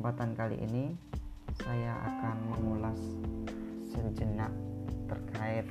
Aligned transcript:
kesempatan 0.00 0.32
kali 0.32 0.56
ini 0.64 0.96
saya 1.60 1.92
akan 1.92 2.36
mengulas 2.56 3.00
sejenak 3.92 4.48
terkait 5.04 5.68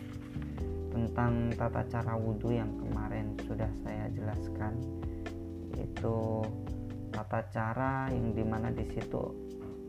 tentang 0.93 1.49
tata 1.57 1.81
cara 1.89 2.13
wudhu 2.13 2.53
yang 2.53 2.69
kemarin 2.77 3.33
sudah 3.49 3.65
saya 3.81 4.05
jelaskan 4.13 4.77
yaitu 5.73 6.45
tata 7.09 7.41
cara 7.49 8.05
yang 8.13 8.29
di 8.37 8.45
mana 8.45 8.69
di 8.69 8.85
situ 8.93 9.33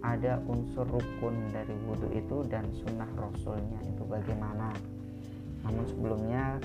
ada 0.01 0.41
unsur 0.49 0.89
rukun 0.89 1.37
dari 1.53 1.77
wudhu 1.85 2.09
itu 2.09 2.41
dan 2.49 2.65
sunnah 2.73 3.13
rasulnya 3.21 3.77
itu 3.85 4.09
bagaimana. 4.09 4.73
Namun 5.69 5.85
sebelumnya 5.85 6.57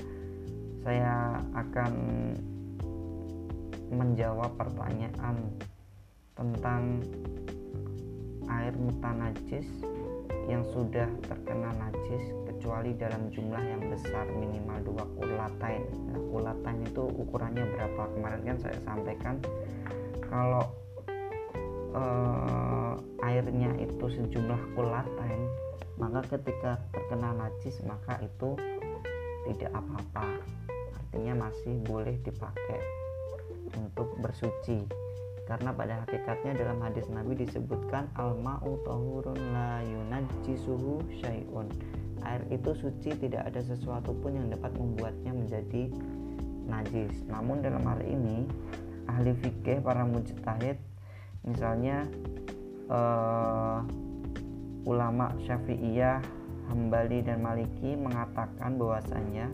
saya 0.80 1.44
akan 1.52 1.92
menjawab 3.92 4.56
pertanyaan 4.56 5.44
tentang 6.32 7.04
air 8.48 8.74
mutanajis 8.76 9.66
yang 10.46 10.62
sudah 10.70 11.10
terkena 11.26 11.74
najis 11.74 12.22
kecuali 12.46 12.94
dalam 12.94 13.28
jumlah 13.34 13.58
yang 13.58 13.82
besar 13.90 14.26
minimal 14.30 14.78
dua 14.86 15.04
kulatain. 15.18 15.82
Nah, 16.10 16.22
kulatain 16.30 16.86
itu 16.86 17.02
ukurannya 17.02 17.66
berapa? 17.74 18.02
Kemarin 18.14 18.40
kan 18.46 18.58
saya 18.62 18.78
sampaikan 18.86 19.36
kalau 20.30 20.64
eh, 21.94 22.94
airnya 23.26 23.74
itu 23.82 24.06
sejumlah 24.06 24.60
kulatain 24.78 25.50
maka 25.96 26.20
ketika 26.36 26.76
terkena 26.92 27.32
najis 27.34 27.80
maka 27.82 28.20
itu 28.20 28.54
tidak 29.48 29.72
apa-apa. 29.72 30.28
Artinya 30.94 31.48
masih 31.48 31.74
boleh 31.86 32.20
dipakai 32.20 32.80
untuk 33.74 34.14
bersuci 34.20 35.05
karena 35.46 35.70
pada 35.70 36.02
hakikatnya 36.02 36.58
dalam 36.58 36.82
hadis 36.82 37.06
Nabi 37.06 37.38
disebutkan 37.38 38.10
al-ma'u 38.18 38.82
tahurun 38.82 39.38
la 39.54 39.78
yunajjisuhu 39.86 41.06
syai'un. 41.22 41.70
Air 42.26 42.42
itu 42.50 42.74
suci 42.74 43.14
tidak 43.14 43.46
ada 43.46 43.62
sesuatu 43.62 44.10
pun 44.18 44.34
yang 44.34 44.50
dapat 44.50 44.74
membuatnya 44.74 45.30
menjadi 45.30 45.86
najis. 46.66 47.22
Namun 47.30 47.62
dalam 47.62 47.86
hal 47.86 48.02
ini 48.02 48.42
ahli 49.06 49.38
fikih 49.38 49.78
para 49.86 50.02
mujtahid 50.02 50.82
misalnya 51.46 52.02
uh, 52.90 53.86
ulama 54.82 55.30
syafi'iyah 55.46 56.18
Hambali 56.66 57.22
dan 57.22 57.46
Maliki 57.46 57.94
mengatakan 57.94 58.74
bahwasanya 58.74 59.46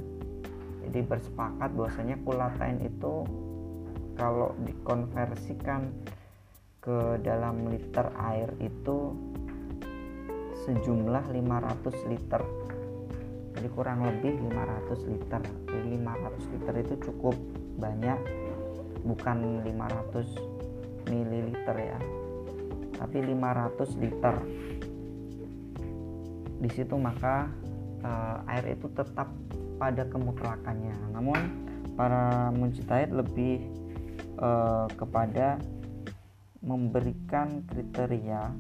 jadi 0.89 1.05
bersepakat 1.05 1.71
bahwasanya 1.77 2.17
kulatain 2.25 2.81
itu 2.81 3.29
kalau 4.17 4.55
dikonversikan 4.63 5.89
ke 6.83 7.23
dalam 7.23 7.71
liter 7.71 8.11
air 8.19 8.51
itu 8.59 9.15
sejumlah 10.67 11.31
500 11.31 12.11
liter. 12.11 12.43
Jadi 13.53 13.69
kurang 13.71 14.03
lebih 14.03 14.35
500 14.51 15.11
liter. 15.11 15.43
Jadi 15.71 15.89
500 16.03 16.53
liter 16.53 16.75
itu 16.83 16.95
cukup 17.11 17.37
banyak. 17.79 18.19
Bukan 19.07 19.63
500 19.63 21.11
mililiter 21.11 21.77
ya. 21.79 21.99
Tapi 22.99 23.19
500 23.31 24.03
liter. 24.03 24.35
Di 26.63 26.71
situ 26.71 26.95
maka 26.95 27.51
uh, 28.07 28.51
air 28.51 28.75
itu 28.75 28.87
tetap 28.95 29.31
pada 29.83 30.07
kemutlakannya 30.07 30.95
namun 31.11 31.39
para 31.99 32.55
mujtahid 32.55 33.11
lebih 33.11 33.82
uh, 34.43 34.91
kepada 34.99 35.63
memberikan 36.63 37.63
kriteria 37.67 38.51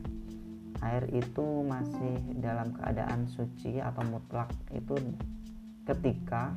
air 0.82 1.04
itu 1.14 1.62
masih 1.62 2.18
dalam 2.42 2.74
keadaan 2.74 3.30
suci 3.30 3.78
atau 3.78 4.02
mutlak 4.02 4.50
itu 4.74 4.98
ketika 5.86 6.54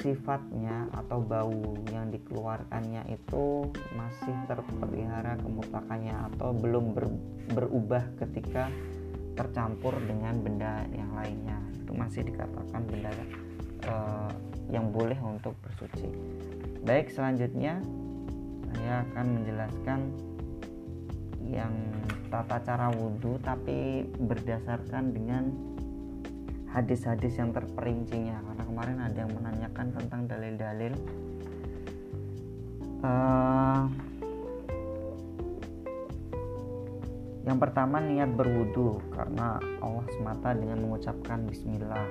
sifatnya 0.00 0.88
atau 0.96 1.20
bau 1.20 1.76
yang 1.92 2.08
dikeluarkannya 2.08 3.04
itu 3.12 3.68
masih 3.94 4.34
terpelihara 4.48 5.36
kemutlakannya 5.44 6.16
atau 6.32 6.56
belum 6.56 6.96
ber, 6.96 7.06
berubah 7.52 8.02
ketika 8.16 8.72
tercampur 9.36 9.92
dengan 10.08 10.40
benda 10.40 10.88
yang 10.96 11.12
lainnya. 11.12 11.60
Itu 11.84 11.92
masih 11.92 12.32
dikatakan 12.32 12.80
benda 12.88 13.12
uh, 13.86 14.32
yang 14.72 14.88
boleh 14.88 15.20
untuk 15.20 15.52
bersuci 15.60 16.08
Baik, 16.80 17.12
selanjutnya 17.12 17.76
saya 18.72 19.04
akan 19.12 19.26
menjelaskan 19.36 20.00
yang 21.44 21.74
tata 22.32 22.56
cara 22.64 22.88
wudhu 22.88 23.36
tapi 23.44 24.08
berdasarkan 24.16 25.12
dengan 25.12 25.52
hadis-hadis 26.72 27.36
yang 27.36 27.52
terperincinya. 27.52 28.40
Karena 28.40 28.62
kemarin 28.64 28.98
ada 29.04 29.18
yang 29.20 29.32
menanyakan 29.36 29.86
tentang 29.92 30.20
dalil-dalil. 30.24 30.92
Uh, 33.04 33.84
yang 37.44 37.60
pertama 37.60 38.00
niat 38.00 38.32
berwudhu. 38.32 39.04
Karena 39.12 39.60
Allah 39.84 40.06
semata 40.16 40.56
dengan 40.56 40.80
mengucapkan 40.88 41.44
Bismillah. 41.44 42.08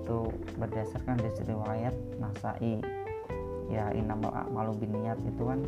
Itu 0.00 0.32
berdasarkan 0.56 1.20
hadis 1.20 1.44
riwayat 1.44 1.92
Nasai 2.16 2.95
ya 3.66 3.90
inamal 3.94 4.30
a'malu 4.30 4.78
biniat 4.78 5.18
itu 5.26 5.42
kan 5.42 5.60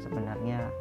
sebenarnya 0.00 0.72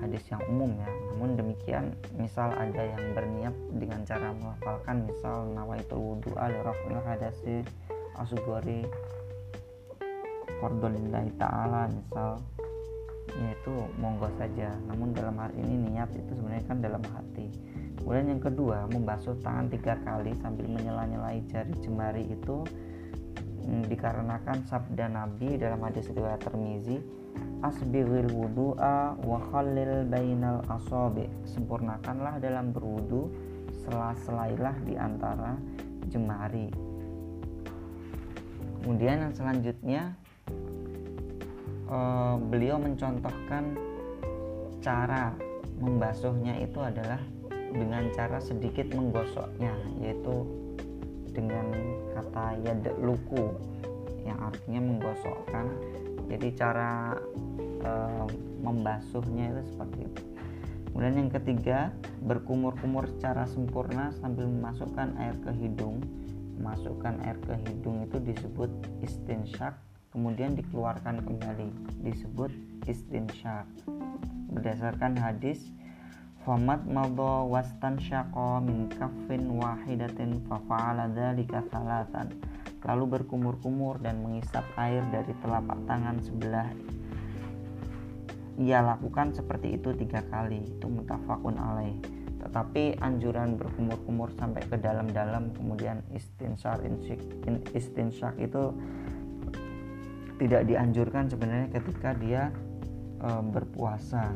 hadis 0.00 0.24
yang 0.30 0.42
umum 0.50 0.74
ya. 0.74 0.88
Namun 1.14 1.38
demikian 1.38 1.94
misal 2.18 2.50
ada 2.54 2.82
yang 2.82 3.02
berniat 3.14 3.54
dengan 3.78 4.00
cara 4.02 4.34
melafalkan 4.34 5.06
misal 5.06 5.46
nawaitul 5.54 6.18
wudu'a 6.18 6.50
li 6.50 6.58
raf'il 6.64 7.00
hadasi 7.04 7.56
asugori 8.18 8.86
fardolillahi 10.58 11.30
ta'ala 11.38 11.90
misal 11.90 12.40
yaitu 13.34 13.74
monggo 13.98 14.30
saja. 14.38 14.70
Namun 14.86 15.10
dalam 15.14 15.34
hal 15.38 15.50
ini 15.58 15.90
niat 15.90 16.10
itu 16.14 16.32
sebenarnya 16.34 16.64
kan 16.70 16.78
dalam 16.78 17.02
hati. 17.14 17.50
Kemudian 17.98 18.36
yang 18.36 18.42
kedua 18.42 18.84
membasuh 18.90 19.34
tangan 19.40 19.72
tiga 19.72 19.96
kali 20.04 20.36
sambil 20.44 20.68
menyela-nyelai 20.68 21.40
jari 21.48 21.72
jemari 21.80 22.28
itu 22.28 22.62
Hmm, 23.64 23.80
dikarenakan 23.88 24.68
sabda 24.68 25.08
Nabi 25.08 25.56
dalam 25.56 25.80
hadis 25.88 26.12
riwayat 26.12 26.44
Termizi 26.44 27.00
asbighil 27.64 28.28
wudu'a 28.28 29.16
wa 29.24 29.38
khallil 29.48 30.04
bainal 30.04 30.60
asabi. 30.68 31.24
Sempurnakanlah 31.48 32.36
dalam 32.44 32.76
berwudu 32.76 33.32
sela-selailah 33.72 34.76
di 34.84 34.94
antara 35.00 35.56
jemari. 36.12 36.68
Kemudian 38.84 39.24
yang 39.24 39.32
selanjutnya 39.32 40.12
uh, 41.88 42.36
beliau 42.36 42.76
mencontohkan 42.76 43.80
cara 44.84 45.32
membasuhnya 45.80 46.60
itu 46.60 46.76
adalah 46.84 47.16
dengan 47.72 48.12
cara 48.12 48.38
sedikit 48.38 48.92
menggosoknya 48.92 49.72
yaitu 50.04 50.44
kata 52.62 52.90
luku 53.02 53.54
yang 54.22 54.38
artinya 54.40 54.80
menggosokkan. 54.80 55.66
Jadi 56.30 56.48
cara 56.56 57.18
e, 57.82 57.92
membasuhnya 58.64 59.52
itu 59.52 59.62
seperti 59.74 59.98
itu. 60.08 60.22
Kemudian 60.88 61.14
yang 61.26 61.30
ketiga 61.34 61.78
berkumur-kumur 62.22 63.10
secara 63.18 63.44
sempurna 63.50 64.14
sambil 64.22 64.46
memasukkan 64.46 65.18
air 65.18 65.36
ke 65.42 65.50
hidung. 65.58 66.00
Masukkan 66.62 67.18
air 67.26 67.36
ke 67.42 67.58
hidung 67.66 68.06
itu 68.06 68.22
disebut 68.22 68.70
istinsyak 69.02 69.74
kemudian 70.14 70.54
dikeluarkan 70.54 71.26
kembali 71.26 71.74
disebut 72.06 72.54
istinsyak 72.86 73.66
berdasarkan 74.54 75.18
hadis 75.18 75.74
famat 76.44 76.84
madha 76.84 77.48
wastansyaqa 77.48 78.60
min 78.60 78.92
kaffin 78.92 79.48
wahidatin 79.56 80.44
fafa'ala 80.44 81.08
dzalika 81.08 81.64
salatan 81.72 82.36
lalu 82.84 83.16
berkumur-kumur 83.18 83.96
dan 84.04 84.20
mengisap 84.20 84.64
air 84.76 85.00
dari 85.08 85.32
telapak 85.40 85.80
tangan 85.88 86.20
sebelah. 86.20 86.68
Ia 88.60 88.84
lakukan 88.84 89.34
seperti 89.34 89.80
itu 89.80 89.90
tiga 89.96 90.22
kali 90.28 90.62
itu 90.62 90.86
mutafakun 90.86 91.56
alaih. 91.56 91.96
Tetapi 92.44 93.00
anjuran 93.00 93.56
berkumur-kumur 93.56 94.30
sampai 94.36 94.62
ke 94.68 94.76
dalam-dalam 94.76 95.56
kemudian 95.56 96.04
istinsar 96.12 96.76
istinsyak 97.72 98.36
itu 98.36 98.76
tidak 100.36 100.68
dianjurkan 100.68 101.24
sebenarnya 101.32 101.72
ketika 101.72 102.12
dia 102.20 102.52
e, 103.16 103.28
berpuasa 103.48 104.28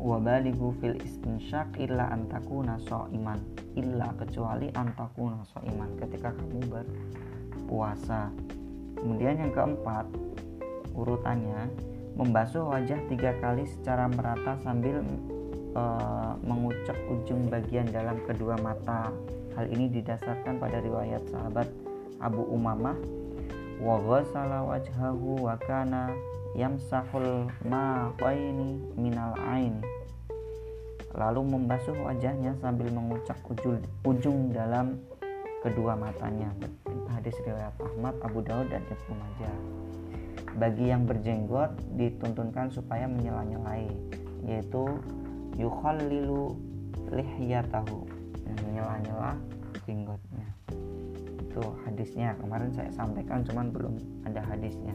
wabaligu 0.00 0.72
fil 0.80 0.96
istinsyak 0.96 1.76
illa 1.76 2.08
antaku 2.08 2.64
naso 2.64 3.04
iman 3.12 3.36
illa 3.76 4.08
kecuali 4.16 4.72
antaku 4.72 5.28
naso 5.28 5.60
iman 5.60 5.92
ketika 6.00 6.32
kamu 6.32 6.60
berpuasa. 6.72 8.32
Kemudian 8.96 9.36
yang 9.36 9.52
keempat 9.52 10.08
urutannya 10.96 11.68
membasuh 12.16 12.64
wajah 12.64 12.98
tiga 13.12 13.36
kali 13.44 13.68
secara 13.68 14.08
merata 14.08 14.56
sambil 14.64 15.04
e, 15.76 15.82
mengucap 16.42 16.96
ujung 17.12 17.52
bagian 17.52 17.86
dalam 17.92 18.16
kedua 18.24 18.56
mata. 18.58 19.12
Hal 19.54 19.68
ini 19.68 19.92
didasarkan 19.92 20.56
pada 20.56 20.80
riwayat 20.80 21.28
sahabat 21.28 21.68
Abu 22.24 22.40
Umamah. 22.48 22.96
Wa 23.80 23.96
ghassala 23.96 24.64
wajhahu 24.64 25.48
wa 25.48 25.56
kana 25.56 26.12
yamsahul 26.58 27.46
ma'aini 27.62 28.82
minal 28.98 29.38
aini 29.38 30.00
lalu 31.14 31.42
membasuh 31.42 31.94
wajahnya 32.06 32.54
sambil 32.62 32.86
mengucap 32.90 33.34
ujung, 33.50 33.82
ujung 34.06 34.54
dalam 34.54 35.02
kedua 35.60 35.98
matanya. 35.98 36.54
Hadis 37.10 37.34
riwayat 37.42 37.74
Ahmad, 37.82 38.14
Abu 38.22 38.40
Daud 38.46 38.70
dan 38.70 38.86
Ibnu 38.86 39.14
Majah. 39.18 39.56
Bagi 40.56 40.90
yang 40.90 41.10
berjenggot 41.10 41.74
dituntunkan 41.98 42.70
supaya 42.70 43.10
menyela-nyelai 43.10 43.90
yaitu 44.46 44.86
yukhallilu 45.58 46.54
lihyatahu. 47.10 48.06
Menyela-nyela 48.70 49.34
jenggotnya. 49.84 50.46
Itu 51.42 51.74
hadisnya. 51.82 52.38
Kemarin 52.38 52.70
saya 52.70 52.90
sampaikan 52.94 53.42
cuman 53.42 53.74
belum 53.74 53.94
ada 54.30 54.46
hadisnya 54.46 54.94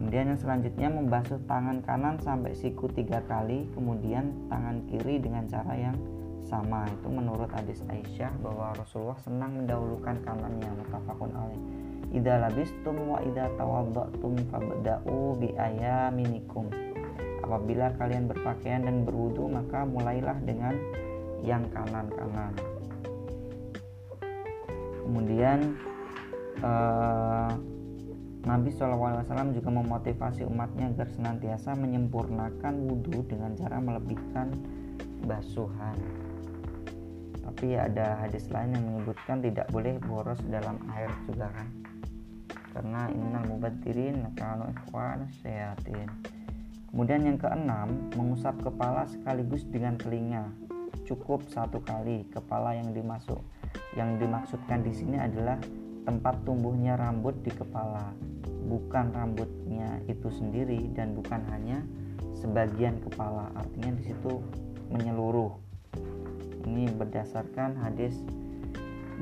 kemudian 0.00 0.32
yang 0.32 0.40
selanjutnya 0.40 0.88
membasuh 0.88 1.36
tangan 1.44 1.84
kanan 1.84 2.16
sampai 2.24 2.56
siku 2.56 2.88
tiga 2.88 3.20
kali 3.28 3.68
kemudian 3.76 4.32
tangan 4.48 4.80
kiri 4.88 5.20
dengan 5.20 5.44
cara 5.44 5.76
yang 5.76 5.96
sama. 6.50 6.88
Itu 6.88 7.06
menurut 7.12 7.46
hadis 7.52 7.84
Aisyah 7.86 8.32
bahwa 8.42 8.74
Rasulullah 8.74 9.20
senang 9.22 9.62
mendahulukan 9.62 10.18
kanannya 10.24 10.70
mutafakun 10.82 11.30
alaih. 11.30 11.62
Idza 12.10 12.34
labistum 12.42 12.96
wa 13.06 13.22
idza 13.22 13.46
tawadda'tum 13.54 14.34
fabda'u 14.50 15.38
bi 15.38 15.54
ayaminikum. 15.54 16.66
Apabila 17.46 17.94
kalian 17.94 18.26
berpakaian 18.26 18.82
dan 18.82 19.06
berwudu 19.06 19.46
maka 19.46 19.86
mulailah 19.86 20.38
dengan 20.42 20.74
yang 21.46 21.62
kanan-kanan. 21.70 22.52
Kemudian 25.06 25.78
uh, 26.62 27.50
Nabi 28.40 28.72
SAW 28.72 29.52
juga 29.52 29.68
memotivasi 29.68 30.48
umatnya 30.48 30.88
agar 30.88 31.12
senantiasa 31.12 31.76
menyempurnakan 31.76 32.88
wudhu 32.88 33.20
dengan 33.28 33.52
cara 33.52 33.76
melebihkan 33.76 34.56
basuhan. 35.28 35.96
Tapi 37.44 37.76
ada 37.76 38.16
hadis 38.24 38.48
lain 38.48 38.72
yang 38.72 38.84
menyebutkan 38.88 39.44
tidak 39.44 39.68
boleh 39.68 40.00
boros 40.00 40.40
dalam 40.48 40.80
air 40.96 41.12
juga 41.28 41.52
kan? 41.52 41.68
Karena 42.72 43.12
innal 43.12 43.44
mubadirin 43.44 44.24
kanu 44.32 44.72
ikhwan 44.72 45.28
syayatin. 45.44 46.08
Kemudian 46.88 47.28
yang 47.28 47.36
keenam 47.36 48.08
mengusap 48.16 48.56
kepala 48.64 49.04
sekaligus 49.04 49.68
dengan 49.68 50.00
telinga. 50.00 50.48
Cukup 51.04 51.44
satu 51.52 51.84
kali. 51.84 52.24
Kepala 52.32 52.72
yang 52.72 52.96
dimasuk 52.96 53.44
yang 53.98 54.16
dimaksudkan 54.16 54.80
di 54.80 54.96
sini 54.96 55.20
adalah 55.20 55.60
tempat 56.08 56.40
tumbuhnya 56.48 56.96
rambut 56.96 57.36
di 57.44 57.52
kepala 57.52 58.29
bukan 58.70 59.10
rambutnya 59.10 59.98
itu 60.06 60.30
sendiri 60.30 60.86
dan 60.94 61.18
bukan 61.18 61.42
hanya 61.50 61.82
sebagian 62.38 63.02
kepala 63.02 63.50
artinya 63.58 63.98
di 63.98 64.02
situ 64.06 64.38
menyeluruh. 64.94 65.50
Ini 66.70 66.86
berdasarkan 66.94 67.82
hadis 67.82 68.14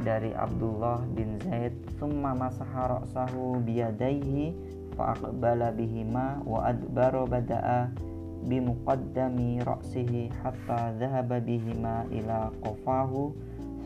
dari 0.05 0.37
Abdullah 0.37 1.03
bin 1.17 1.41
Zaid 1.43 1.75
summa 1.99 2.37
masaha 2.37 3.00
ra'sahu 3.00 3.65
biyadaihi 3.65 4.55
fa 4.95 5.17
aqbala 5.17 5.75
bihima 5.75 6.44
wa 6.47 6.69
adbara 6.69 7.27
bada'a 7.27 7.91
bimuqaddami 8.47 9.62
ra'sihi 9.67 10.31
hatta 10.44 10.94
dhahaba 10.99 11.43
bihima 11.43 12.06
ila 12.15 12.55
qafahu 12.62 13.35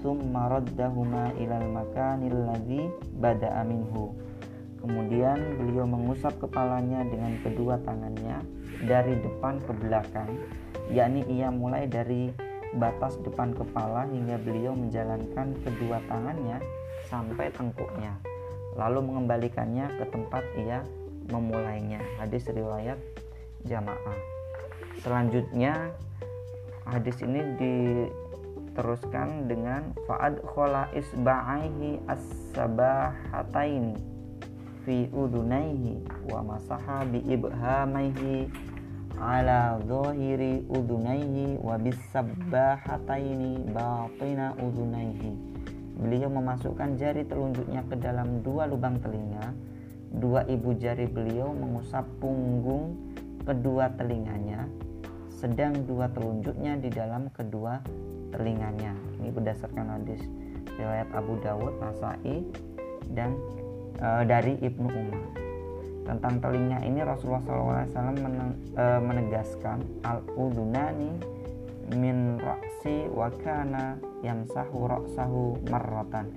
summa 0.04 0.52
raddahuma 0.52 1.32
ilal 1.40 1.68
makanil 1.72 2.50
ladzi 2.50 2.90
bada'a 3.16 3.64
minhu 3.64 4.12
kemudian 4.82 5.38
beliau 5.62 5.86
mengusap 5.86 6.34
kepalanya 6.42 7.06
dengan 7.06 7.38
kedua 7.40 7.78
tangannya 7.86 8.42
dari 8.82 9.14
depan 9.22 9.62
ke 9.62 9.72
belakang 9.78 10.30
yakni 10.90 11.22
ia 11.30 11.48
mulai 11.48 11.86
dari 11.86 12.34
batas 12.76 13.16
depan 13.22 13.54
kepala 13.54 14.10
hingga 14.10 14.36
beliau 14.42 14.74
menjalankan 14.74 15.54
kedua 15.62 16.02
tangannya 16.10 16.58
sampai 17.06 17.54
tengkuknya 17.54 18.18
lalu 18.76 19.00
mengembalikannya 19.04 19.88
ke 20.00 20.04
tempat 20.08 20.44
ia 20.56 20.80
memulainya. 21.28 22.00
Hadis 22.18 22.48
riwayat 22.48 22.98
jamaah. 23.68 24.18
Selanjutnya 25.02 25.92
hadis 26.88 27.20
ini 27.22 27.40
diteruskan 27.60 29.46
dengan 29.46 29.94
faad 30.08 30.40
khola 30.42 30.88
isba'aihi 30.96 32.00
as-sabahataini 32.10 34.11
fi 34.82 35.06
udunaihi 35.10 36.02
wa 36.30 36.40
masaha 36.42 37.06
bi 37.06 37.22
ibhamaihi 37.26 38.50
ala 39.18 39.78
zahiri 39.86 40.66
udunaihi 40.66 41.60
wa 41.62 41.78
bisabbahataini 41.78 43.70
batina 43.70 44.56
udunaihi. 44.58 45.32
Beliau 46.02 46.32
memasukkan 46.32 46.98
jari 46.98 47.22
telunjuknya 47.28 47.86
ke 47.86 47.94
dalam 48.00 48.42
dua 48.42 48.66
lubang 48.66 48.98
telinga. 48.98 49.54
Dua 50.12 50.44
ibu 50.44 50.76
jari 50.76 51.08
beliau 51.08 51.54
mengusap 51.56 52.04
punggung 52.20 52.96
kedua 53.48 53.90
telinganya 53.96 54.68
sedang 55.42 55.74
dua 55.90 56.06
telunjuknya 56.14 56.78
di 56.78 56.86
dalam 56.86 57.26
kedua 57.34 57.82
telinganya. 58.30 58.94
Ini 59.18 59.34
berdasarkan 59.34 59.90
hadis 59.98 60.22
riwayat 60.78 61.10
Abu 61.18 61.34
Dawud, 61.42 61.82
Nasai 61.82 62.46
dan 63.10 63.34
e, 64.02 64.08
dari 64.26 64.58
Ibnu 64.58 64.88
Umar. 64.90 65.24
Tentang 66.02 66.42
telinga 66.42 66.82
ini 66.82 67.06
Rasulullah 67.06 67.46
SAW 67.86 68.18
e, 68.74 68.84
menegaskan 68.98 69.78
al 70.02 70.26
udunani 70.34 71.14
min 71.94 72.42
raksi 72.42 73.06
wakana 73.14 74.02
yamsahu 74.26 74.90
raksahu 74.90 75.60
marrotan 75.70 76.30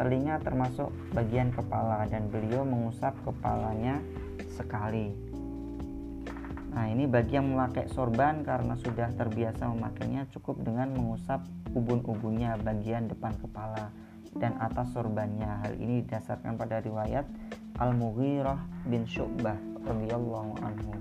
telinga 0.00 0.40
termasuk 0.40 0.88
bagian 1.12 1.52
kepala 1.52 2.08
dan 2.08 2.26
beliau 2.32 2.64
mengusap 2.64 3.12
kepalanya 3.22 4.00
sekali. 4.56 5.12
Nah 6.72 6.88
ini 6.88 7.04
bagi 7.04 7.36
yang 7.36 7.52
memakai 7.52 7.86
sorban 7.92 8.40
karena 8.40 8.72
sudah 8.80 9.12
terbiasa 9.12 9.68
memakainya 9.68 10.24
cukup 10.32 10.64
dengan 10.64 10.96
mengusap 10.96 11.44
ubun-ubunnya 11.76 12.56
bagian 12.64 13.12
depan 13.12 13.36
kepala 13.36 13.92
dan 14.36 14.56
atas 14.60 14.92
sorbannya. 14.92 15.60
Hal 15.64 15.76
ini 15.76 16.04
didasarkan 16.04 16.56
pada 16.56 16.80
riwayat 16.80 17.26
Al-Mughirah 17.80 18.88
bin 18.88 19.04
Syu'bah 19.04 19.56
radhiyallahu 19.84 20.52
anhu. 20.62 20.92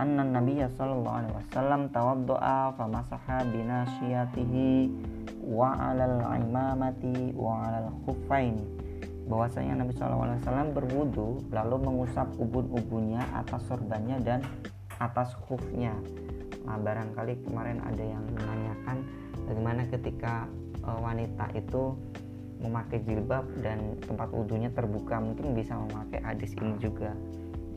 Anna 0.00 0.24
nabiyya 0.24 0.72
sallallahu 0.72 1.12
alaihi 1.12 1.36
wasallam 1.36 1.92
tawaddoa 1.92 2.72
famasaha 2.72 3.44
binasiyatihi 3.52 4.88
wa 5.44 5.76
'alal 5.76 6.24
imamati 6.40 7.36
wa 7.36 7.68
'alal 7.68 7.92
khuffain. 8.08 8.56
Bahwasanya 9.30 9.78
Nabi 9.78 9.94
SAW 9.94 10.74
berwudu 10.74 11.38
lalu 11.54 11.76
mengusap 11.86 12.26
ubun-ubunnya 12.34 13.22
atas 13.30 13.62
sorbannya 13.70 14.18
dan 14.26 14.42
atas 14.98 15.38
khufnya. 15.46 15.94
Nah 16.66 16.76
barangkali 16.76 17.46
kemarin 17.46 17.78
ada 17.78 18.04
yang 18.04 18.26
menanyakan 18.34 19.06
bagaimana 19.46 19.82
ketika 19.86 20.50
uh, 20.82 20.98
wanita 20.98 21.46
itu 21.54 21.94
memakai 22.60 23.00
jilbab 23.02 23.44
dan 23.64 23.96
tempat 24.04 24.28
wudhunya 24.30 24.70
terbuka 24.76 25.16
mungkin 25.18 25.56
bisa 25.56 25.74
memakai 25.74 26.20
hadis 26.20 26.52
ini 26.60 26.76
juga. 26.78 27.16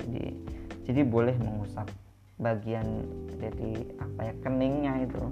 Jadi 0.04 0.36
jadi 0.84 1.02
boleh 1.08 1.36
mengusap 1.40 1.88
bagian 2.38 3.08
dari 3.40 3.88
apa 3.98 4.20
ya 4.28 4.34
keningnya 4.44 4.94
itu 5.08 5.24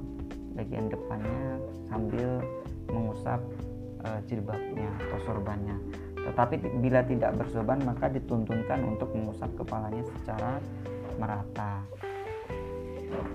bagian 0.55 0.87
depannya 0.87 1.59
sambil 1.91 2.39
mengusap 2.87 3.39
uh, 4.07 4.19
jilbabnya 4.27 4.87
atau 5.07 5.19
sorbannya. 5.27 5.75
Tetapi 6.21 6.79
bila 6.79 7.01
tidak 7.03 7.35
bersorban 7.35 7.81
maka 7.83 8.07
dituntunkan 8.07 8.79
untuk 8.87 9.11
mengusap 9.11 9.51
kepalanya 9.59 10.05
secara 10.19 10.61
merata 11.19 11.83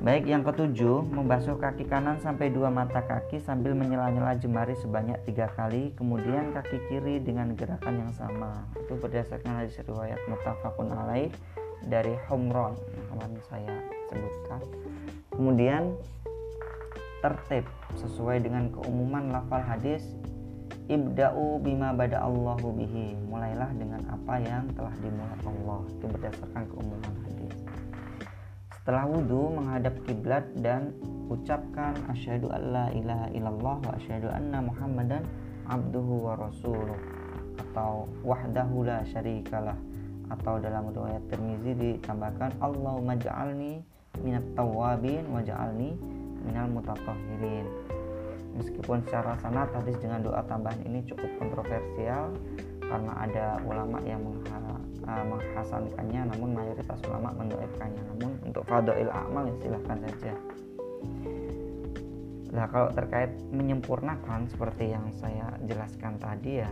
Baik 0.00 0.24
yang 0.30 0.46
ketujuh, 0.46 1.02
membasuh 1.08 1.58
kaki 1.58 1.84
kanan 1.90 2.16
sampai 2.22 2.48
dua 2.48 2.70
mata 2.70 3.02
kaki 3.02 3.42
sambil 3.42 3.74
menyela-nyela 3.74 4.38
jemari 4.38 4.72
sebanyak 4.78 5.18
tiga 5.26 5.50
kali, 5.52 5.92
kemudian 5.98 6.54
kaki 6.54 6.78
kiri 6.88 7.18
dengan 7.18 7.52
gerakan 7.58 8.06
yang 8.06 8.12
sama. 8.14 8.64
Itu 8.78 8.96
berdasarkan 8.96 9.64
hadis 9.64 9.76
riwayat 9.82 10.20
mutafakun 10.30 10.94
alaih 10.94 11.28
dari 11.90 12.14
Humron 12.30 12.78
yang 12.94 13.06
kemarin 13.12 13.40
saya 13.50 13.76
sebutkan. 14.08 14.60
Kemudian 15.34 15.82
tertib 17.20 17.66
sesuai 17.98 18.46
dengan 18.46 18.70
keumuman 18.70 19.34
lafal 19.34 19.60
hadis 19.60 20.04
Ibda'u 20.86 21.58
bima 21.58 21.90
bada 21.90 22.22
Allahu 22.22 22.70
bihi 22.70 23.18
Mulailah 23.26 23.74
dengan 23.74 24.06
apa 24.06 24.38
yang 24.38 24.70
telah 24.70 24.94
dimulai 25.02 25.34
Allah 25.42 25.82
Itu 25.90 26.06
berdasarkan 26.06 26.62
keumuman 26.70 27.14
hadis 27.26 27.65
setelah 28.86 29.02
wudhu 29.10 29.50
menghadap 29.50 29.98
kiblat 30.06 30.46
dan 30.62 30.94
ucapkan 31.26 31.90
asyhadu 32.06 32.46
alla 32.54 32.86
ilaha 32.94 33.26
illallah 33.34 33.82
wa 33.82 33.92
asyhadu 33.98 34.30
anna 34.30 34.62
muhammadan 34.62 35.26
abduhu 35.66 36.30
wa 36.30 36.38
rasuluh 36.38 36.94
atau 37.58 38.06
wahdahu 38.22 38.86
la 38.86 39.02
syarikalah 39.10 39.74
atau 40.30 40.62
dalam 40.62 40.94
riwayat 40.94 41.18
Tirmizi 41.26 41.74
ditambahkan 41.74 42.62
Allahumma 42.62 43.18
ja'alni 43.18 43.82
minat 44.22 44.46
tawabin 44.54 45.34
wa 45.34 45.42
ja'alni 45.42 45.98
minal 46.46 46.70
mutatahhirin. 46.70 47.66
Meskipun 48.54 49.02
secara 49.02 49.34
sanad 49.42 49.66
hadis 49.74 49.98
dengan 49.98 50.22
doa 50.22 50.46
tambahan 50.46 50.78
ini 50.86 51.02
cukup 51.10 51.26
kontroversial 51.42 52.30
karena 52.86 53.12
ada 53.18 53.58
ulama 53.66 53.98
yang 54.06 54.22
mengha, 54.22 54.78
uh, 55.06 55.24
menghasankannya 55.24 56.34
namun 56.34 56.50
mayoritas 56.52 57.00
ulama 57.06 57.30
mendoakannya. 57.38 58.02
Namun 58.14 58.32
untuk 58.44 58.62
fadail 58.66 59.10
amal 59.10 59.48
ya 59.48 59.54
silahkan 59.62 59.98
saja. 60.06 60.34
Nah 62.52 62.66
kalau 62.70 62.88
terkait 62.94 63.30
menyempurnakan 63.50 64.46
seperti 64.50 64.94
yang 64.94 65.06
saya 65.18 65.54
jelaskan 65.66 66.16
tadi 66.20 66.62
ya 66.62 66.70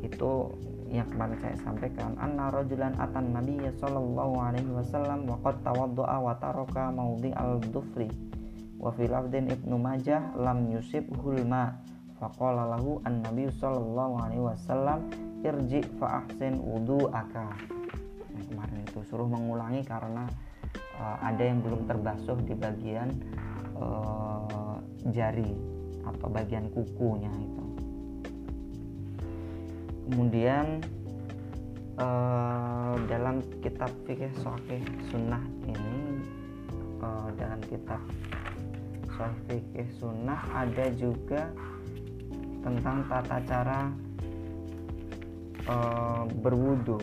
itu 0.00 0.48
yang 0.90 1.06
kemarin 1.06 1.38
saya 1.38 1.56
sampaikan 1.62 2.18
anna 2.18 2.50
rajulan 2.50 2.90
atan 2.98 3.30
nabiy 3.30 3.62
sallallahu 3.78 4.34
alaihi 4.42 4.70
wasallam 4.74 5.22
wa 5.22 5.38
qad 5.38 5.62
tawaddaa 5.62 6.18
wa 6.18 6.34
taraka 6.34 6.90
maudhi 6.90 7.30
al-dufri 7.38 8.10
wa 8.80 8.90
fi 8.90 9.06
ibnu 9.06 9.76
majah 9.78 10.34
lam 10.34 10.66
yusib 10.66 11.06
hulma 11.22 11.78
faqala 12.18 12.74
lahu 12.74 12.98
an 13.06 13.22
nabiy 13.22 13.52
sallallahu 13.54 14.18
alaihi 14.18 14.42
wasallam 14.42 15.06
irji 15.40 15.80
fa 15.96 16.24
ahsin 16.24 16.60
wudu'aka. 16.60 17.48
Nah, 18.30 18.42
kemarin 18.48 18.78
itu 18.84 19.00
suruh 19.08 19.28
mengulangi 19.28 19.82
karena 19.84 20.28
uh, 21.00 21.16
ada 21.24 21.42
yang 21.42 21.64
belum 21.64 21.88
terbasuh 21.88 22.38
di 22.44 22.54
bagian 22.54 23.08
uh, 23.80 24.76
jari 25.10 25.48
atau 26.04 26.28
bagian 26.28 26.68
kukunya 26.72 27.32
itu. 27.32 27.64
Kemudian 30.10 30.82
uh, 31.96 32.94
dalam 33.06 33.40
kitab 33.64 33.90
fikih 34.04 34.32
sahih 34.42 34.82
sunnah 35.08 35.42
ini 35.64 36.20
uh, 37.00 37.28
dalam 37.38 37.60
kitab 37.70 38.02
sahih 39.16 39.40
fikih 39.48 39.88
sunnah 39.96 40.40
ada 40.52 40.90
juga 40.98 41.48
tentang 42.60 43.08
tata 43.08 43.38
cara 43.48 44.09
uh, 45.70 46.26
berwudu 46.42 46.98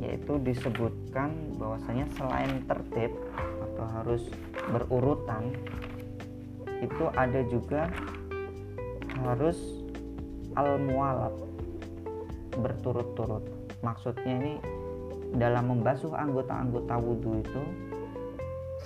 yaitu 0.00 0.40
disebutkan 0.40 1.32
bahwasanya 1.60 2.08
selain 2.16 2.64
tertib 2.64 3.12
atau 3.60 3.84
harus 4.00 4.22
berurutan 4.72 5.52
itu 6.80 7.04
ada 7.12 7.44
juga 7.52 7.92
harus 9.20 9.60
al-mualat 10.56 11.36
berturut-turut. 12.56 13.44
Maksudnya 13.84 14.32
ini 14.40 14.54
dalam 15.36 15.76
membasuh 15.76 16.16
anggota-anggota 16.16 16.94
wudhu 16.96 17.44
itu 17.44 17.62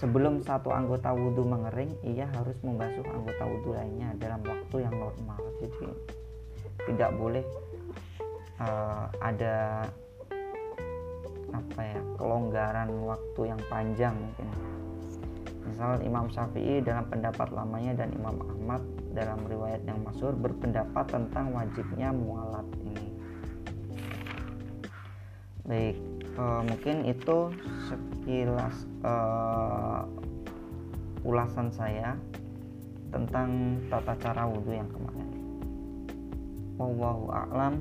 sebelum 0.03 0.43
satu 0.43 0.75
anggota 0.75 1.15
wudhu 1.15 1.47
mengering 1.47 1.95
ia 2.03 2.27
harus 2.35 2.59
membasuh 2.67 3.07
anggota 3.07 3.45
wudhu 3.47 3.71
lainnya 3.79 4.11
dalam 4.19 4.43
waktu 4.43 4.77
yang 4.83 4.95
normal. 4.99 5.39
Jadi 5.63 5.87
tidak 6.91 7.11
boleh 7.15 7.47
uh, 8.61 9.11
ada 9.19 9.89
apa 11.55 11.81
ya 11.81 12.01
kelonggaran 12.19 12.91
waktu 13.07 13.41
yang 13.55 13.61
panjang 13.71 14.15
mungkin. 14.15 14.49
Misal 15.65 16.03
Imam 16.05 16.29
Syafi'i 16.29 16.85
dalam 16.85 17.09
pendapat 17.09 17.49
lamanya 17.55 18.05
dan 18.05 18.13
Imam 18.13 18.37
Ahmad 18.43 18.83
dalam 19.17 19.47
riwayat 19.49 19.81
yang 19.89 20.03
masyhur 20.05 20.37
berpendapat 20.37 21.07
tentang 21.09 21.55
wajibnya 21.55 22.13
mualat 22.13 22.67
ini. 22.85 23.09
Baik 25.65 25.97
uh, 26.37 26.63
mungkin 26.67 27.09
itu 27.09 27.51
sekilas 27.89 28.85
uh, 29.07 30.05
ulasan 31.25 31.73
saya 31.73 32.19
tentang 33.09 33.81
tata 33.89 34.13
cara 34.21 34.45
wudhu 34.45 34.75
yang 34.75 34.91
kemarin. 34.91 35.31
Wallahu 36.75 37.31
a'lam 37.31 37.81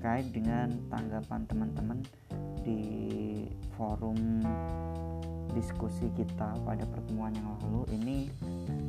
terkait 0.00 0.32
dengan 0.32 0.72
tanggapan 0.88 1.44
teman-teman 1.44 2.00
di 2.64 2.80
forum 3.76 4.16
diskusi 5.52 6.08
kita 6.16 6.56
pada 6.64 6.88
pertemuan 6.88 7.36
yang 7.36 7.52
lalu. 7.60 7.84
Ini 8.00 8.18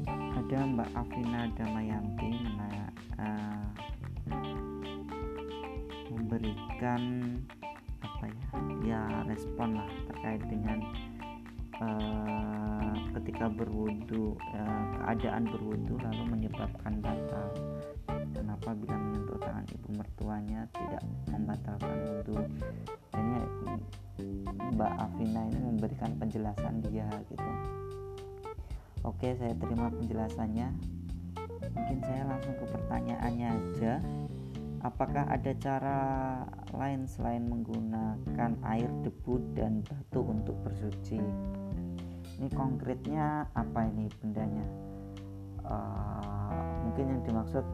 ada 0.08 0.63
Mbak 0.72 0.88
Afina 0.96 1.51
Damayanti 1.60 2.32
uh, 3.20 3.68
memberikan 6.15 7.36
apa 8.00 8.32
ya 8.32 8.48
ya 8.88 9.01
respon 9.27 9.84
lah 9.84 9.91
terkait 10.08 10.39
dengan 10.48 10.80
uh, 11.84 12.96
ketika 13.20 13.51
berwudu 13.51 14.39
uh, 14.56 14.84
keadaan 14.96 15.44
berwudu 15.44 16.00
lalu 16.08 16.24
menyebabkan 16.39 17.03
batal. 17.03 17.51
Kenapa 18.32 18.72
bila 18.80 19.00
ibu 20.31 20.39
mertuanya 20.39 20.63
tidak 20.71 21.03
membatalkan 21.27 21.97
wudhu. 22.07 22.39
Ini 23.19 23.39
Mbak 24.71 24.93
Afina 24.95 25.41
ini 25.51 25.59
memberikan 25.59 26.11
penjelasan 26.15 26.79
dia 26.88 27.07
gitu. 27.27 27.51
Oke 29.03 29.35
saya 29.35 29.51
terima 29.59 29.91
penjelasannya. 29.91 30.71
Mungkin 31.75 32.00
saya 32.00 32.23
langsung 32.31 32.55
ke 32.55 32.63
pertanyaannya 32.63 33.50
aja. 33.51 33.93
Apakah 34.81 35.27
ada 35.27 35.51
cara 35.59 36.00
lain 36.71 37.05
selain 37.05 37.45
menggunakan 37.51 38.51
air 38.71 38.89
debu 39.03 39.35
dan 39.51 39.83
batu 39.83 40.23
untuk 40.23 40.55
bersuci? 40.63 41.19
Ini 42.39 42.47
konkretnya 42.55 43.51
apa 43.51 43.83
ini 43.83 44.07
bendanya? 44.23 44.65
Uh, 45.61 46.63
mungkin 46.88 47.19
yang 47.19 47.21
dimaksud 47.27 47.65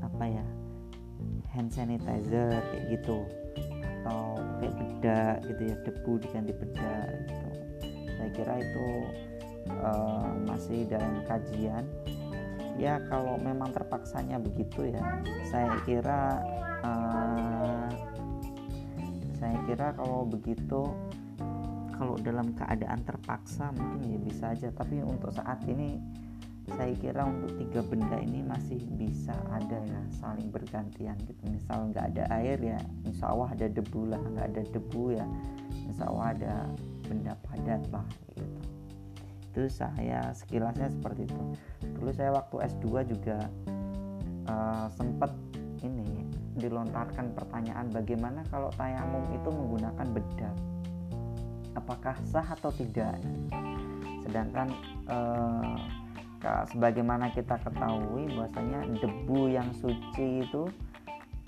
apa 0.00 0.24
ya 0.24 0.46
hand 1.52 1.70
sanitizer 1.70 2.58
kayak 2.72 2.84
gitu. 2.98 3.28
Atau 4.02 4.40
kayak 4.58 4.74
bedak 4.80 5.36
gitu 5.46 5.62
ya 5.68 5.76
debu 5.84 6.12
diganti 6.24 6.52
bedak 6.56 7.06
gitu. 7.28 7.48
Saya 8.18 8.30
kira 8.34 8.54
itu 8.58 8.88
uh, 9.84 10.32
masih 10.48 10.88
dalam 10.88 11.22
kajian. 11.28 11.84
Ya 12.80 12.96
kalau 13.12 13.36
memang 13.36 13.68
terpaksanya 13.76 14.40
begitu 14.40 14.88
ya 14.88 15.04
saya 15.52 15.76
kira 15.84 16.40
uh, 16.80 17.92
saya 19.36 19.58
kira 19.68 19.92
kalau 19.92 20.24
begitu 20.24 20.88
kalau 21.92 22.16
dalam 22.18 22.56
keadaan 22.56 23.04
terpaksa 23.04 23.70
mungkin 23.76 24.16
ya 24.16 24.18
bisa 24.24 24.44
aja. 24.56 24.68
Tapi 24.72 25.04
untuk 25.04 25.30
saat 25.36 25.60
ini 25.68 26.00
saya 26.70 26.94
kira 26.94 27.26
untuk 27.26 27.58
tiga 27.58 27.82
benda 27.82 28.16
ini 28.22 28.46
masih 28.46 28.78
bisa 28.94 29.34
ada 29.50 29.82
ya 29.82 30.02
saling 30.22 30.46
bergantian 30.54 31.18
gitu. 31.26 31.42
Misal 31.50 31.90
nggak 31.90 32.14
ada 32.14 32.24
air 32.38 32.58
ya 32.62 32.78
insya 33.02 33.34
Allah 33.34 33.50
ada 33.50 33.66
debu 33.66 34.00
lah 34.06 34.22
nggak 34.22 34.46
ada 34.54 34.62
debu 34.70 35.02
ya. 35.18 35.26
Insya 35.90 36.06
Allah 36.06 36.26
ada 36.38 36.54
benda 37.02 37.34
padat 37.42 37.82
lah 37.90 38.06
gitu. 38.38 38.60
Itu 39.52 39.62
saya 39.68 40.30
sekilasnya 40.32 40.88
seperti 40.94 41.26
itu. 41.26 41.42
Dulu 41.98 42.10
saya 42.14 42.30
waktu 42.30 42.56
S2 42.78 42.86
juga 43.10 43.38
uh, 44.46 44.86
sempat 44.94 45.34
ini 45.82 46.30
dilontarkan 46.56 47.34
pertanyaan 47.34 47.90
bagaimana 47.90 48.46
kalau 48.48 48.70
tayamum 48.78 49.34
itu 49.34 49.48
menggunakan 49.50 50.06
bedak? 50.14 50.56
Apakah 51.74 52.14
sah 52.28 52.46
atau 52.54 52.70
tidak? 52.70 53.18
Sedangkan 54.22 54.70
eh, 56.42 56.64
sebagaimana 56.74 57.30
kita 57.32 57.56
ketahui 57.62 58.26
bahwasanya 58.34 58.80
debu 58.98 59.40
yang 59.50 59.70
suci 59.78 60.42
itu 60.44 60.68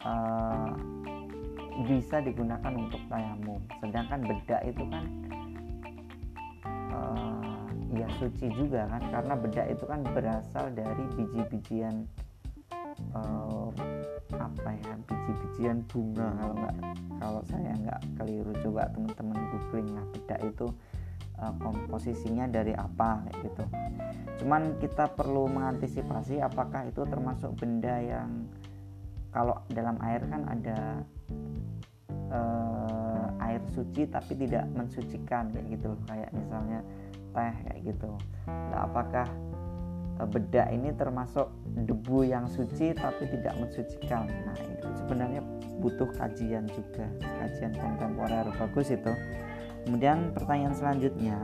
eh, 0.07 0.71
bisa 1.91 2.23
digunakan 2.23 2.73
untuk 2.73 3.03
tayamum. 3.11 3.59
Sedangkan 3.83 4.23
bedak 4.23 4.63
itu 4.63 4.87
kan 4.87 5.05
ya 7.95 8.09
suci 8.19 8.51
juga 8.51 8.91
kan 8.91 9.03
karena 9.11 9.35
bedak 9.39 9.67
itu 9.71 9.85
kan 9.87 10.01
berasal 10.03 10.67
dari 10.75 11.05
biji-bijian 11.15 11.95
uh, 13.15 13.71
apa 14.35 14.71
ya 14.83 14.95
biji-bijian 15.07 15.79
bunga. 15.87 16.29
Kalau 16.35 16.55
nggak 16.59 16.77
kalau 17.23 17.43
saya 17.47 17.71
nggak 17.79 18.01
keliru 18.19 18.53
coba 18.67 18.91
teman-teman 18.91 19.39
googling 19.55 19.89
lah 19.95 20.07
bedak 20.11 20.41
itu 20.43 20.67
uh, 21.45 21.55
komposisinya 21.61 22.49
dari 22.49 22.73
apa 22.73 23.29
gitu. 23.45 23.65
Cuman 24.41 24.81
kita 24.81 25.13
perlu 25.13 25.47
mengantisipasi 25.53 26.41
apakah 26.41 26.89
itu 26.89 27.05
termasuk 27.05 27.53
benda 27.61 28.01
yang 28.01 28.49
kalau 29.31 29.59
dalam 29.69 29.99
air 30.01 30.23
kan 30.31 30.43
ada 30.47 30.79
uh, 32.31 33.45
air 33.45 33.61
suci 33.75 34.07
tapi 34.09 34.33
tidak 34.39 34.65
mensucikan 34.73 35.51
kayak 35.53 35.67
gitu 35.75 35.91
kayak 36.09 36.31
misalnya 36.33 36.81
teh 37.35 37.55
kayak 37.67 37.81
gitu. 37.83 38.11
Nah 38.47 38.87
apakah 38.87 39.27
bedak 40.31 40.71
ini 40.71 40.95
termasuk 40.95 41.51
debu 41.75 42.23
yang 42.23 42.47
suci 42.47 42.95
tapi 42.95 43.27
tidak 43.27 43.59
mensucikan? 43.59 44.31
Nah 44.31 44.55
itu 44.55 44.87
sebenarnya 45.03 45.43
butuh 45.83 46.07
kajian 46.15 46.71
juga 46.71 47.11
kajian 47.43 47.75
kontemporer. 47.75 48.47
Bagus 48.55 48.95
itu 48.95 49.13
kemudian 49.85 50.33
pertanyaan 50.33 50.75
selanjutnya 50.75 51.39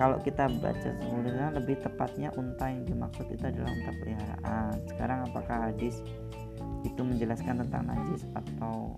kalau 0.00 0.16
kita 0.22 0.48
baca 0.64 0.90
sebenarnya 0.96 1.48
lebih 1.60 1.76
tepatnya 1.84 2.32
unta 2.38 2.72
yang 2.72 2.88
dimaksud 2.88 3.26
itu 3.28 3.44
adalah 3.44 3.68
unta 3.68 3.92
peliharaan. 4.00 4.72
Sekarang 4.88 5.18
apakah 5.28 5.56
hadis 5.68 6.00
itu 6.88 7.00
menjelaskan 7.04 7.66
tentang 7.66 7.84
najis 7.84 8.24
atau 8.32 8.96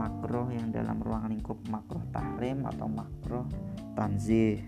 makroh 0.00 0.48
yang 0.48 0.72
dalam 0.72 1.04
ruang 1.04 1.28
lingkup? 1.28 1.60
Makroh 1.68 2.00
tahrim 2.16 2.64
atau 2.64 2.88
makroh 2.88 3.44
tanzih? 3.92 4.64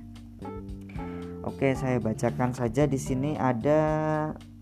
Oke, 1.49 1.73
saya 1.81 1.97
bacakan 1.97 2.53
saja. 2.53 2.85
Di 2.85 3.01
sini 3.01 3.33
ada 3.35 3.81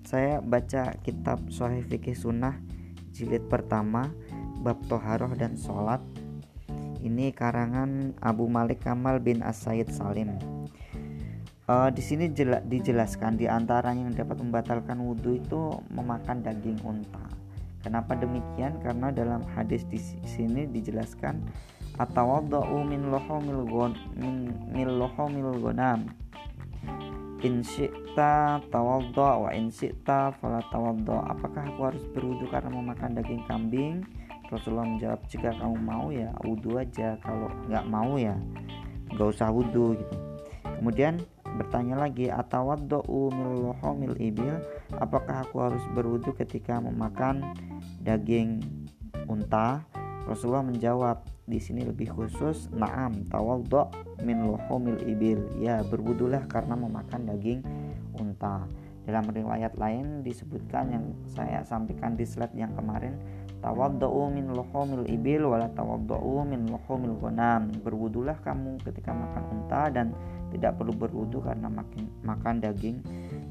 saya 0.07 0.39
baca 0.39 0.95
kitab 1.03 1.51
Sahih 1.51 1.83
Fikih 1.83 2.15
Sunnah 2.15 2.57
jilid 3.11 3.51
pertama 3.51 4.07
bab 4.63 4.79
toharoh 4.87 5.35
dan 5.35 5.59
sholat. 5.59 6.01
Ini 7.01 7.33
karangan 7.33 8.13
Abu 8.21 8.45
Malik 8.45 8.85
Kamal 8.85 9.25
bin 9.25 9.41
As-Said 9.41 9.89
Salim. 9.89 10.37
Uh, 11.65 11.89
di 11.89 12.03
sini 12.03 12.29
jela, 12.35 12.61
dijelaskan 12.61 13.41
di 13.41 13.49
antara 13.49 13.95
yang 13.95 14.13
dapat 14.13 14.37
membatalkan 14.43 15.01
wudhu 15.01 15.41
itu 15.41 15.81
memakan 15.89 16.45
daging 16.45 16.77
unta. 16.85 17.25
Kenapa 17.81 18.13
demikian? 18.19 18.77
Karena 18.85 19.09
dalam 19.09 19.41
hadis 19.57 19.89
di 19.89 19.97
sini 20.29 20.69
dijelaskan 20.69 21.41
atau 22.01 22.41
min 22.85 23.13
lohomil 23.13 23.65
gon 23.69 23.93
min 24.17 24.49
mil 24.73 24.89
lohomil 24.89 25.53
gonam 25.61 26.09
in 27.45 27.61
syi'ta 27.65 28.61
tawaddo 28.69 29.49
wa 29.49 29.51
in 29.53 29.69
syi'ta 29.69 30.33
fala 30.41 30.65
tawaddo 30.69 31.21
apakah 31.29 31.69
aku 31.73 31.81
harus 31.93 32.05
berwudu 32.13 32.49
karena 32.49 32.73
memakan 32.73 33.17
daging 33.17 33.45
kambing 33.49 34.05
Rasulullah 34.51 34.87
menjawab 34.87 35.21
jika 35.31 35.55
kamu 35.55 35.79
mau 35.79 36.11
ya 36.11 36.35
wudhu 36.43 36.75
aja. 36.77 37.15
Kalau 37.23 37.49
nggak 37.71 37.87
mau 37.87 38.19
ya 38.19 38.35
nggak 39.15 39.29
usah 39.31 39.49
wudhu 39.51 39.95
gitu. 39.95 40.17
Kemudian 40.63 41.23
bertanya 41.55 42.03
lagi 42.03 42.27
atawaddo 42.27 43.07
mil 43.95 44.15
ibil? 44.19 44.59
Apakah 44.99 45.47
aku 45.47 45.63
harus 45.63 45.83
berwudhu 45.95 46.35
ketika 46.35 46.83
memakan 46.83 47.55
daging 48.03 48.59
unta? 49.31 49.87
Rasulullah 50.27 50.67
menjawab 50.67 51.27
di 51.47 51.59
sini 51.59 51.83
lebih 51.83 52.15
khusus 52.15 52.71
naam 52.71 53.27
tawaddo 53.27 53.91
min 54.23 54.47
ibil. 55.07 55.47
Ya 55.59 55.83
berwudulah 55.87 56.47
karena 56.51 56.75
memakan 56.75 57.31
daging 57.31 57.61
unta 58.19 58.67
dalam 59.09 59.25
riwayat 59.33 59.75
lain 59.81 60.21
disebutkan 60.21 60.93
yang 60.93 61.05
saya 61.25 61.65
sampaikan 61.65 62.15
di 62.15 62.29
slide 62.29 62.53
yang 62.53 62.73
kemarin 62.77 63.17
tawaddu 63.61 64.09
min 64.33 64.53
luhumil 64.53 65.05
ibil 65.09 65.53
wala 65.53 65.69
tawaddu 65.73 66.45
min 66.49 66.69
luhumil 66.69 67.17
ghanam 67.21 67.69
berwudulah 67.85 68.37
kamu 68.41 68.81
ketika 68.85 69.13
makan 69.13 69.45
unta 69.53 69.93
dan 69.93 70.13
tidak 70.51 70.81
perlu 70.81 70.93
berwudu 70.97 71.45
karena 71.45 71.69
makin 71.69 72.09
makan 72.25 72.61
daging 72.61 72.99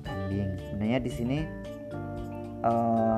kambing 0.04 0.50
sebenarnya 0.58 1.00
di 1.00 1.12
sini 1.12 1.38
uh, 2.66 3.18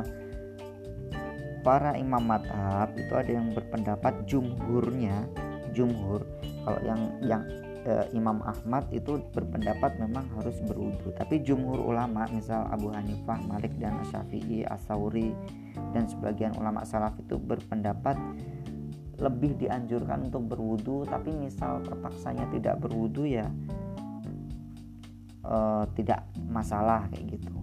para 1.62 1.96
imam 1.98 2.22
madhab 2.22 2.92
itu 2.98 3.14
ada 3.14 3.32
yang 3.32 3.54
berpendapat 3.54 4.14
jumhurnya 4.26 5.30
jumhur 5.72 6.26
kalau 6.68 6.80
yang 6.84 7.02
yang 7.24 7.44
e, 7.86 7.94
Imam 8.16 8.42
Ahmad 8.46 8.90
itu 8.94 9.22
berpendapat 9.34 9.98
memang 9.98 10.26
harus 10.40 10.58
berwudu. 10.66 11.14
Tapi 11.18 11.42
jumhur 11.42 11.82
ulama 11.82 12.26
misal 12.32 12.66
Abu 12.70 12.90
Hanifah 12.94 13.40
Malik 13.46 13.74
dan 13.78 14.00
Syafi'i 14.10 14.66
Asauri 14.66 15.34
dan 15.96 16.06
sebagian 16.06 16.56
ulama 16.58 16.86
salaf 16.86 17.16
itu 17.22 17.38
berpendapat 17.38 18.18
lebih 19.22 19.58
dianjurkan 19.62 20.32
untuk 20.32 20.50
berwudu. 20.50 21.06
Tapi 21.06 21.34
misal 21.34 21.82
terpaksanya 21.86 22.50
tidak 22.54 22.82
berwudu 22.82 23.26
ya 23.28 23.48
e, 25.46 25.58
tidak 25.98 26.26
masalah 26.50 27.06
kayak 27.14 27.38
gitu. 27.40 27.56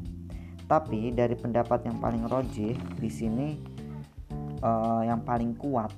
Tapi 0.68 1.16
dari 1.16 1.32
pendapat 1.32 1.88
yang 1.88 1.96
paling 1.96 2.28
rojih 2.28 2.76
di 3.00 3.08
sini 3.08 3.78
uh, 4.62 5.02
yang 5.06 5.22
paling 5.22 5.54
kuat 5.58 5.90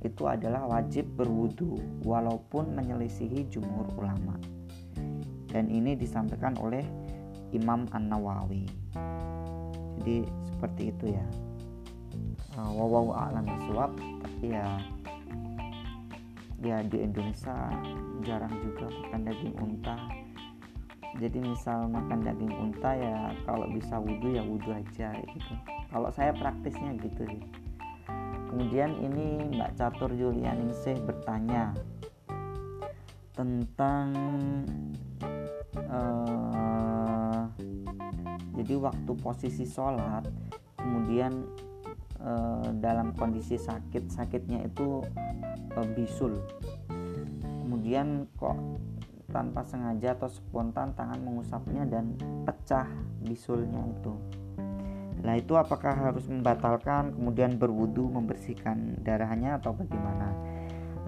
itu 0.00 0.24
adalah 0.24 0.64
wajib 0.64 1.04
berwudu 1.16 1.76
walaupun 2.04 2.72
menyelisihi 2.72 3.48
jumhur 3.52 3.88
ulama. 4.00 4.36
Dan 5.50 5.66
ini 5.68 5.98
disampaikan 5.98 6.54
oleh 6.62 6.86
Imam 7.50 7.84
An 7.90 8.06
Nawawi 8.06 8.64
jadi 10.00 10.24
seperti 10.48 10.82
itu 10.96 11.12
ya. 11.12 11.26
Uh, 12.56 12.72
wawaw 12.72 13.30
alam 13.30 13.46
suap 13.68 13.92
tapi 13.94 14.56
ya 14.56 14.66
ya 16.60 16.76
di 16.82 16.98
Indonesia 17.04 17.52
jarang 18.24 18.52
juga 18.64 18.88
makan 18.88 19.20
daging 19.28 19.54
unta. 19.60 19.96
Jadi 21.20 21.38
misal 21.44 21.84
makan 21.92 22.24
daging 22.24 22.54
unta 22.56 22.96
ya 22.96 23.28
kalau 23.44 23.68
bisa 23.68 24.00
wudhu 24.00 24.32
ya 24.32 24.40
wudhu 24.40 24.72
aja 24.72 25.12
gitu. 25.20 25.54
Kalau 25.92 26.08
saya 26.08 26.32
praktisnya 26.32 26.96
gitu 26.96 27.28
sih 27.28 27.44
Kemudian 28.50 28.98
ini 28.98 29.46
Mbak 29.54 29.78
Catur 29.78 30.10
Yulianingsih 30.10 30.98
bertanya 31.06 31.70
tentang 33.30 34.10
uh, 35.86 37.46
jadi 38.58 38.74
waktu 38.74 39.12
posisi 39.22 39.62
sholat 39.62 40.26
kemudian 40.74 41.46
uh, 42.18 42.74
dalam 42.82 43.14
kondisi 43.14 43.54
sakit 43.54 44.10
sakitnya 44.10 44.66
itu 44.66 44.98
uh, 45.78 45.86
bisul. 45.94 46.34
Kemudian 47.62 48.26
kok 48.34 48.58
tanpa 49.30 49.62
sengaja 49.62 50.18
atau 50.18 50.26
spontan 50.26 50.90
tangan 50.98 51.22
mengusapnya 51.22 51.86
dan 51.86 52.18
pecah 52.42 52.90
bisulnya 53.22 53.78
itu 53.94 54.39
Nah 55.20 55.36
itu 55.36 55.52
apakah 55.56 55.92
harus 55.92 56.24
membatalkan 56.26 57.12
kemudian 57.12 57.60
berwudu 57.60 58.08
membersihkan 58.08 59.00
darahnya 59.04 59.60
atau 59.60 59.76
bagaimana? 59.76 60.32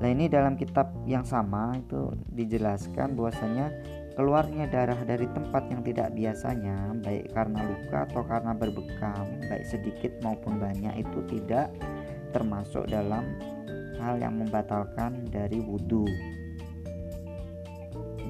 Nah 0.02 0.08
ini 0.10 0.26
dalam 0.26 0.58
kitab 0.58 0.90
yang 1.06 1.22
sama 1.22 1.78
itu 1.78 2.10
dijelaskan 2.34 3.14
bahwasanya 3.14 3.70
keluarnya 4.12 4.68
darah 4.68 4.98
dari 5.08 5.24
tempat 5.32 5.72
yang 5.72 5.80
tidak 5.80 6.12
biasanya 6.12 6.92
baik 7.00 7.32
karena 7.32 7.60
luka 7.64 8.04
atau 8.10 8.22
karena 8.26 8.52
berbekam 8.52 9.24
baik 9.48 9.64
sedikit 9.64 10.12
maupun 10.20 10.60
banyak 10.60 11.00
itu 11.00 11.18
tidak 11.32 11.72
termasuk 12.36 12.84
dalam 12.88 13.24
hal 14.00 14.20
yang 14.20 14.36
membatalkan 14.36 15.24
dari 15.32 15.62
wudhu 15.64 16.04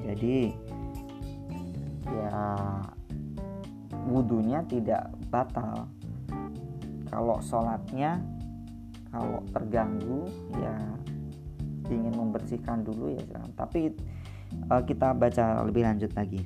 jadi 0.03 0.51
ya 2.07 2.39
wudhunya 4.07 4.65
tidak 4.67 5.11
batal. 5.31 5.87
Kalau 7.07 7.37
sholatnya 7.45 8.19
kalau 9.13 9.45
terganggu 9.53 10.25
ya 10.57 10.75
ingin 11.93 12.13
membersihkan 12.17 12.81
dulu 12.81 13.13
ya 13.13 13.21
tapi 13.53 13.93
uh, 14.73 14.81
kita 14.81 15.13
baca 15.13 15.61
lebih 15.65 15.85
lanjut 15.85 16.11
lagi. 16.17 16.41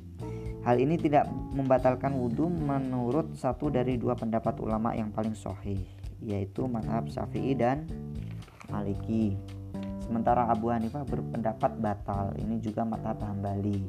Hal 0.66 0.76
ini 0.76 1.00
tidak 1.00 1.24
membatalkan 1.56 2.12
wudhu 2.12 2.50
menurut 2.50 3.32
satu 3.38 3.72
dari 3.72 3.96
dua 3.96 4.12
pendapat 4.12 4.60
ulama 4.60 4.92
yang 4.92 5.08
paling 5.08 5.32
sahih 5.32 5.80
yaitu 6.20 6.66
madhab 6.66 7.06
syafi'i 7.08 7.54
dan 7.56 7.86
maliki. 8.68 9.38
Sementara 10.02 10.48
Abu 10.48 10.72
Hanifah 10.72 11.04
berpendapat 11.04 11.78
batal. 11.78 12.32
Ini 12.40 12.58
juga 12.64 12.82
madhab 12.84 13.20
hambali. 13.22 13.84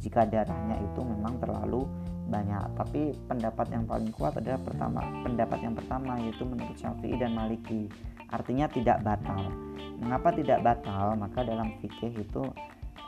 Jika 0.00 0.24
darahnya 0.24 0.80
itu 0.80 1.00
memang 1.04 1.36
terlalu 1.42 1.84
banyak. 2.30 2.78
Tapi 2.78 3.12
pendapat 3.26 3.66
yang 3.74 3.84
paling 3.84 4.14
kuat 4.14 4.38
adalah 4.38 4.62
pertama 4.62 5.02
pendapat 5.26 5.58
yang 5.60 5.74
pertama 5.74 6.16
yaitu 6.22 6.46
menurut 6.46 6.78
Syafi'i 6.78 7.18
dan 7.18 7.34
Maliki. 7.34 7.90
Artinya 8.30 8.70
tidak 8.70 9.02
batal. 9.02 9.50
Mengapa 9.98 10.30
tidak 10.30 10.62
batal? 10.62 11.18
Maka 11.18 11.42
dalam 11.42 11.74
fikih 11.82 12.14
itu 12.14 12.42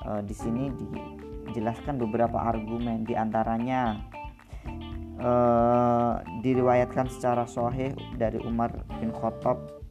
e, 0.02 0.10
di 0.26 0.34
sini 0.34 0.66
di, 0.74 0.86
jelaskan 1.54 2.02
beberapa 2.02 2.42
argumen 2.42 3.06
di 3.06 3.14
antaranya 3.14 4.02
uh, 5.22 6.22
diriwayatkan 6.40 7.10
secara 7.12 7.44
sahih 7.44 7.92
dari 8.16 8.40
Umar 8.42 8.72
bin 8.98 9.12
Khattab 9.12 9.81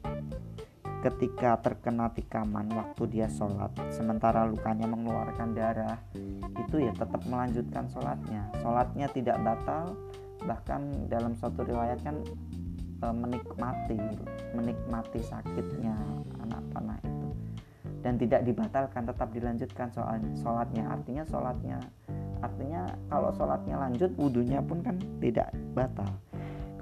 ketika 1.02 1.58
terkena 1.58 2.06
tikaman 2.14 2.70
waktu 2.70 3.02
dia 3.10 3.26
sholat 3.26 3.74
sementara 3.90 4.46
lukanya 4.46 4.86
mengeluarkan 4.86 5.50
darah 5.50 5.98
itu 6.54 6.78
ya 6.78 6.94
tetap 6.94 7.18
melanjutkan 7.26 7.90
sholatnya. 7.90 8.46
Sholatnya 8.62 9.10
tidak 9.10 9.42
batal 9.42 9.98
bahkan 10.46 11.10
dalam 11.10 11.34
suatu 11.34 11.66
riwayat 11.66 11.98
kan 12.06 12.22
e, 13.02 13.06
menikmati 13.10 13.98
menikmati 14.54 15.20
sakitnya 15.26 15.94
anak 16.46 16.62
panah 16.70 16.98
itu. 17.02 17.28
Dan 18.02 18.18
tidak 18.18 18.46
dibatalkan 18.46 19.02
tetap 19.06 19.28
dilanjutkan 19.34 19.90
soal 19.90 20.22
sholatnya. 20.38 20.86
Artinya 20.86 21.26
sholatnya 21.26 21.78
artinya 22.42 22.90
kalau 23.06 23.30
sholatnya 23.34 23.78
lanjut 23.78 24.10
wudhunya 24.18 24.62
pun 24.62 24.82
kan 24.82 24.98
tidak 25.18 25.50
batal. 25.74 26.10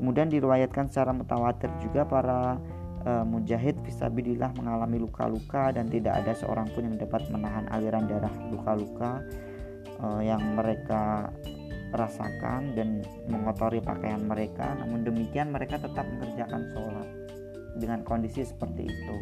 Kemudian 0.01 0.33
diriwayatkan 0.33 0.89
secara 0.89 1.13
mutawatir 1.13 1.69
juga 1.85 2.09
para 2.09 2.57
uh, 3.05 3.25
mujahid 3.25 3.70
visabilillah 4.01 4.57
mengalami 4.57 4.97
luka-luka 4.97 5.77
dan 5.77 5.85
tidak 5.93 6.25
ada 6.25 6.33
seorang 6.33 6.73
pun 6.73 6.89
yang 6.89 6.97
dapat 6.97 7.21
menahan 7.29 7.69
aliran 7.69 8.09
darah 8.09 8.33
luka-luka 8.49 9.21
uh, 10.01 10.25
yang 10.25 10.41
mereka 10.57 11.29
rasakan 11.93 12.73
dan 12.73 13.05
mengotori 13.29 13.85
pakaian 13.85 14.25
mereka. 14.25 14.73
Namun 14.81 15.05
demikian 15.05 15.53
mereka 15.53 15.77
tetap 15.77 16.09
mengerjakan 16.09 16.65
sholat 16.73 17.09
dengan 17.77 18.01
kondisi 18.01 18.41
seperti 18.41 18.89
itu. 18.89 19.17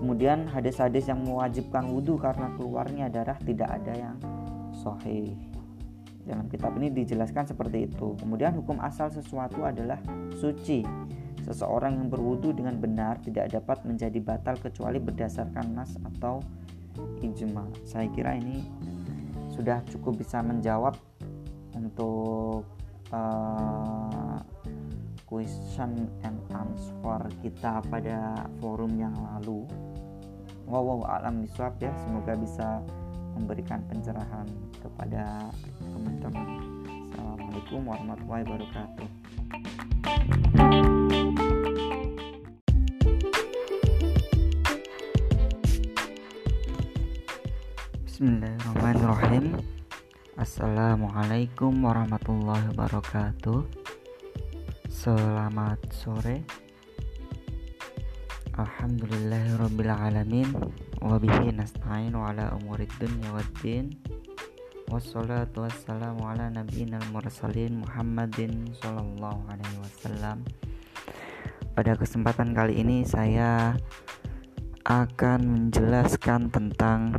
Kemudian 0.00 0.48
hadis-hadis 0.48 1.12
yang 1.12 1.20
mewajibkan 1.20 1.92
wudhu 1.92 2.16
karena 2.16 2.56
keluarnya 2.56 3.12
darah 3.12 3.36
tidak 3.44 3.68
ada 3.68 3.92
yang 4.00 4.16
sahih. 4.80 5.36
Dalam 6.24 6.48
kitab 6.48 6.72
ini 6.80 6.88
dijelaskan 6.88 7.52
seperti 7.52 7.84
itu. 7.84 8.16
Kemudian 8.16 8.56
hukum 8.56 8.80
asal 8.80 9.12
sesuatu 9.12 9.60
adalah 9.60 10.00
suci 10.40 11.10
Seseorang 11.50 11.98
yang 11.98 12.08
berwudu 12.14 12.54
dengan 12.54 12.78
benar 12.78 13.18
tidak 13.26 13.50
dapat 13.50 13.82
menjadi 13.82 14.22
batal 14.22 14.54
kecuali 14.62 15.02
berdasarkan 15.02 15.74
nas 15.74 15.98
atau 16.14 16.38
ijma. 17.18 17.66
Saya 17.82 18.06
kira 18.14 18.38
ini 18.38 18.62
sudah 19.50 19.82
cukup 19.90 20.22
bisa 20.22 20.46
menjawab 20.46 20.94
untuk 21.74 22.70
uh, 23.10 24.38
question 25.26 26.06
and 26.22 26.38
answer 26.54 27.18
kita 27.42 27.82
pada 27.90 28.46
forum 28.62 28.94
yang 28.94 29.18
lalu. 29.18 29.66
Wow, 30.70 31.02
wow 31.02 31.18
alam 31.18 31.50
ya, 31.82 31.90
semoga 32.06 32.38
bisa 32.38 32.78
memberikan 33.34 33.82
pencerahan 33.90 34.46
kepada 34.78 35.50
teman-teman. 35.82 36.46
Assalamualaikum 37.10 37.90
warahmatullahi 37.90 38.46
wabarakatuh. 38.46 40.49
Bismillahirrahmanirrahim. 48.20 49.64
Assalamualaikum 50.36 51.72
warahmatullahi 51.80 52.68
wabarakatuh. 52.76 53.64
Selamat 54.92 55.80
sore. 55.88 56.44
Alhamdulillahirrabbilalamin. 58.60 60.52
Wabihi 61.00 61.56
nasta'in 61.56 62.12
wa 62.12 62.28
ala 62.28 62.52
umurid 62.60 62.92
dunya 63.00 63.32
waddin 63.32 63.96
Wassalatu 64.92 65.64
wassalamu 65.64 66.28
ala 66.28 66.52
nabiyyina 66.52 67.00
al-mursalin 67.00 67.80
Muhammadin 67.80 68.68
sallallahu 68.84 69.48
alaihi 69.48 69.80
wasallam. 69.80 70.44
Pada 71.72 71.96
kesempatan 71.96 72.52
kali 72.52 72.84
ini 72.84 73.00
saya 73.00 73.80
akan 74.84 75.40
menjelaskan 75.48 76.52
tentang 76.52 77.16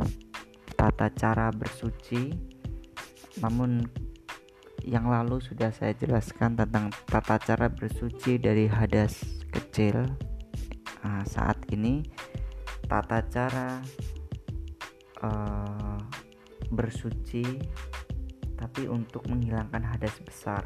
tata 0.81 1.13
cara 1.13 1.53
bersuci. 1.53 2.33
Namun 3.37 3.85
yang 4.81 5.05
lalu 5.05 5.37
sudah 5.37 5.69
saya 5.69 5.93
jelaskan 5.93 6.57
tentang 6.57 6.89
tata 7.05 7.37
cara 7.37 7.69
bersuci 7.69 8.41
dari 8.41 8.65
hadas 8.65 9.21
kecil 9.53 10.09
nah, 11.05 11.21
saat 11.21 11.61
ini. 11.69 12.01
Tata 12.89 13.21
cara 13.29 13.77
uh, 15.21 16.01
bersuci 16.73 17.45
tapi 18.57 18.89
untuk 18.89 19.21
menghilangkan 19.29 19.85
hadas 19.85 20.17
besar. 20.25 20.65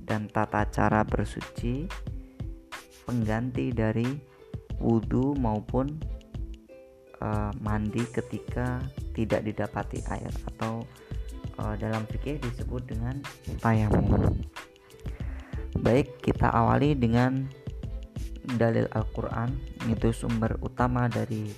Dan 0.00 0.32
tata 0.32 0.64
cara 0.72 1.04
bersuci 1.04 1.84
pengganti 3.04 3.68
dari 3.68 4.16
wudhu 4.80 5.36
maupun 5.36 5.92
uh, 7.20 7.52
mandi 7.60 8.02
ketika 8.10 8.80
tidak 9.12 9.44
didapati 9.44 10.00
air 10.08 10.32
atau 10.54 10.84
uh, 11.60 11.74
dalam 11.76 12.04
fikih 12.08 12.40
disebut 12.40 12.82
dengan 12.88 13.20
tayamum. 13.60 14.36
Baik, 15.80 16.20
kita 16.20 16.52
awali 16.52 16.92
dengan 16.96 17.48
dalil 18.58 18.86
Al-Qur'an 18.92 19.54
itu 19.86 20.10
sumber 20.10 20.58
utama 20.60 21.06
dari 21.06 21.48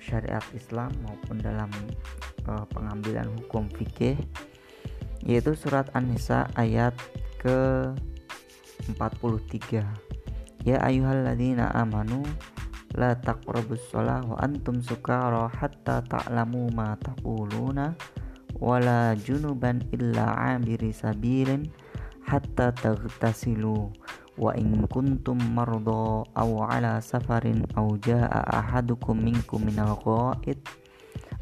syariat 0.00 0.44
Islam 0.56 0.92
maupun 1.04 1.40
dalam 1.40 1.68
uh, 2.48 2.64
pengambilan 2.72 3.28
hukum 3.40 3.68
fikih 3.72 4.16
yaitu 5.26 5.52
surat 5.58 5.90
An-Nisa 5.92 6.48
ayat 6.56 6.94
ke 7.36 7.90
43 8.96 9.84
Ya 10.64 10.80
ayyuhalladzina 10.82 11.70
amanu 11.76 12.24
la 12.96 13.12
taqrabus 13.18 13.82
shalah 13.92 14.24
wa 14.24 14.40
antum 14.40 14.80
sukara 14.80 15.50
hatta 15.52 16.00
ta'lamu 16.08 16.72
ma 16.72 16.96
taquluna 16.96 17.92
wala 18.56 19.12
junuban 19.20 19.84
illa 19.92 20.56
abiri 20.56 20.94
sabilin 20.94 21.68
hatta 22.24 22.72
tagtasilu 22.72 23.92
wa 24.38 24.54
in 24.56 24.88
kuntum 24.88 25.36
marda 25.52 26.24
aw 26.32 26.50
ala 26.64 27.02
safarin 27.04 27.66
aw 27.76 27.92
jaa 28.00 28.30
ahadukum 28.48 29.18
minkum 29.20 29.66
minal 29.66 29.98
ghaid 30.00 30.56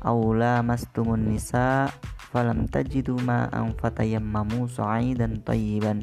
aw 0.02 0.18
lamastumun 0.34 1.30
nisa 1.30 1.86
falam 2.34 2.66
tajidu 2.66 3.14
ma'an 3.22 3.70
fatayammamu 3.78 4.66
sa'idan 4.66 5.38
tayyiban 5.46 6.02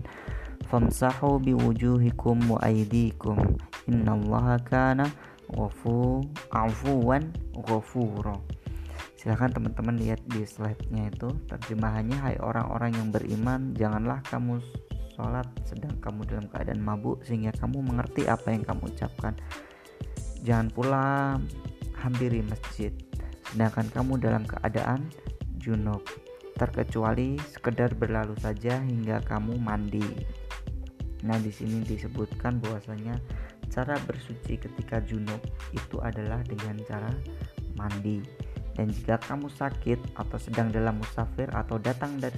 famsahu 0.73 1.37
biwujuhikum 1.37 2.49
wa 2.49 2.57
aydikum. 2.65 3.37
Innallaha 3.85 4.57
kana 4.65 5.05
ghafu 5.53 6.25
afuwan 6.51 7.29
ghafuro 7.53 8.41
silahkan 9.23 9.55
teman-teman 9.55 9.95
lihat 10.03 10.19
di 10.27 10.43
slide-nya 10.43 11.07
itu. 11.07 11.31
Terjemahannya 11.47 12.19
hai 12.19 12.35
orang-orang 12.43 12.91
yang 12.91 13.07
beriman 13.07 13.71
janganlah 13.71 14.19
kamu 14.27 14.59
sholat 15.15 15.47
sedang 15.63 15.95
kamu 16.03 16.27
dalam 16.27 16.45
keadaan 16.51 16.83
mabuk 16.83 17.23
sehingga 17.23 17.55
kamu 17.55 17.87
mengerti 17.87 18.27
apa 18.27 18.51
yang 18.51 18.67
kamu 18.67 18.91
ucapkan. 18.91 19.31
Jangan 20.43 20.67
pula 20.75 21.39
hampiri 21.95 22.43
masjid 22.43 22.91
sedangkan 23.47 23.87
kamu 23.95 24.19
dalam 24.19 24.43
keadaan 24.43 25.07
junub 25.55 26.03
terkecuali 26.59 27.39
sekedar 27.47 27.95
berlalu 27.95 28.35
saja 28.43 28.83
hingga 28.83 29.23
kamu 29.23 29.55
mandi. 29.55 30.03
Nah 31.23 31.39
di 31.39 31.47
sini 31.47 31.79
disebutkan 31.87 32.59
bahwasanya 32.59 33.15
Cara 33.73 33.97
bersuci 34.05 34.61
ketika 34.61 35.01
junub 35.01 35.41
itu 35.73 35.97
adalah 35.97 36.45
dengan 36.45 36.77
cara 36.85 37.09
mandi. 37.73 38.21
Dan 38.77 38.93
jika 38.93 39.17
kamu 39.17 39.49
sakit 39.49 40.13
atau 40.13 40.37
sedang 40.37 40.69
dalam 40.69 41.01
musafir 41.01 41.49
atau 41.49 41.81
datang 41.81 42.21
dari 42.21 42.37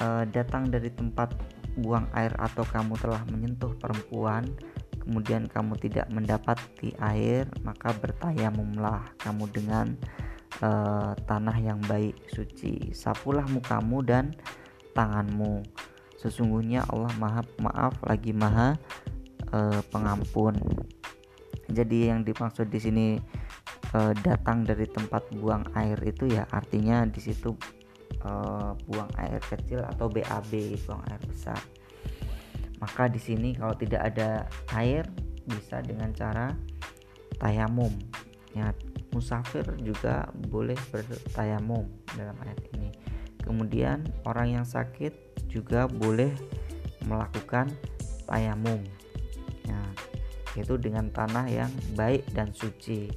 uh, 0.00 0.24
datang 0.24 0.72
dari 0.72 0.88
tempat 0.88 1.36
buang 1.76 2.08
air 2.16 2.32
atau 2.40 2.64
kamu 2.64 2.96
telah 2.96 3.20
menyentuh 3.28 3.76
perempuan, 3.76 4.48
kemudian 5.04 5.44
kamu 5.44 5.76
tidak 5.76 6.08
mendapati 6.08 6.96
air, 7.04 7.44
maka 7.60 7.92
bertayamumlah 8.00 9.12
kamu 9.20 9.44
dengan 9.52 9.92
uh, 10.64 11.12
tanah 11.28 11.56
yang 11.60 11.80
baik 11.84 12.16
suci. 12.32 12.96
Sapulah 12.96 13.44
mukamu 13.44 14.00
dan 14.00 14.32
tanganmu. 14.96 15.60
Sesungguhnya 16.16 16.80
Allah 16.88 17.12
Maha 17.20 17.44
Maaf 17.60 18.00
lagi 18.08 18.32
Maha 18.32 18.80
uh, 19.56 19.80
pengampun. 19.88 20.52
Jadi 21.72 22.12
yang 22.12 22.20
dimaksud 22.22 22.68
di 22.68 22.76
sini 22.76 23.06
uh, 23.96 24.12
datang 24.20 24.68
dari 24.68 24.84
tempat 24.84 25.32
buang 25.32 25.64
air 25.72 25.96
itu 26.04 26.28
ya 26.28 26.44
artinya 26.52 27.08
di 27.08 27.18
situ 27.18 27.56
uh, 28.22 28.76
buang 28.86 29.10
air 29.16 29.40
kecil 29.40 29.80
atau 29.82 30.12
BAB 30.12 30.76
buang 30.84 31.00
air 31.08 31.20
besar. 31.24 31.58
Maka 32.76 33.08
di 33.08 33.18
sini 33.18 33.56
kalau 33.56 33.72
tidak 33.72 34.12
ada 34.12 34.44
air 34.76 35.08
bisa 35.48 35.80
dengan 35.80 36.12
cara 36.12 36.52
tayamum. 37.40 37.90
Ya, 38.52 38.72
musafir 39.12 39.64
juga 39.80 40.28
boleh 40.48 40.76
bertayamum 40.92 41.84
dalam 42.16 42.36
ayat 42.44 42.60
ini 42.76 42.88
kemudian 43.46 44.02
orang 44.26 44.58
yang 44.58 44.66
sakit 44.66 45.14
juga 45.46 45.86
boleh 45.86 46.34
melakukan 47.06 47.70
tayamum 48.26 48.82
ya, 49.66 49.82
yaitu 50.54 50.78
dengan 50.78 51.10
tanah 51.10 51.46
yang 51.50 51.72
baik 51.98 52.24
dan 52.32 52.54
suci. 52.54 53.10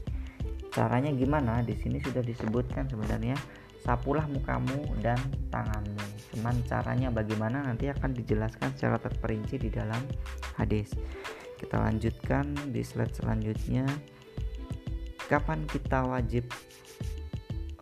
Caranya 0.69 1.09
gimana? 1.13 1.61
Di 1.65 1.73
sini 1.77 1.97
sudah 2.01 2.21
disebutkan 2.21 2.89
sebenarnya 2.89 3.37
sapulah 3.81 4.27
mukamu 4.27 4.85
dan 4.99 5.17
tanganmu. 5.49 6.05
Cuman 6.35 6.55
caranya 6.67 7.09
bagaimana 7.09 7.65
nanti 7.65 7.89
akan 7.89 8.13
dijelaskan 8.13 8.75
secara 8.75 9.01
terperinci 9.01 9.57
di 9.57 9.69
dalam 9.71 10.01
hadis. 10.59 10.93
Kita 11.57 11.79
lanjutkan 11.79 12.53
di 12.69 12.85
slide 12.85 13.15
selanjutnya. 13.17 13.87
Kapan 15.25 15.65
kita 15.69 16.05
wajib 16.05 16.45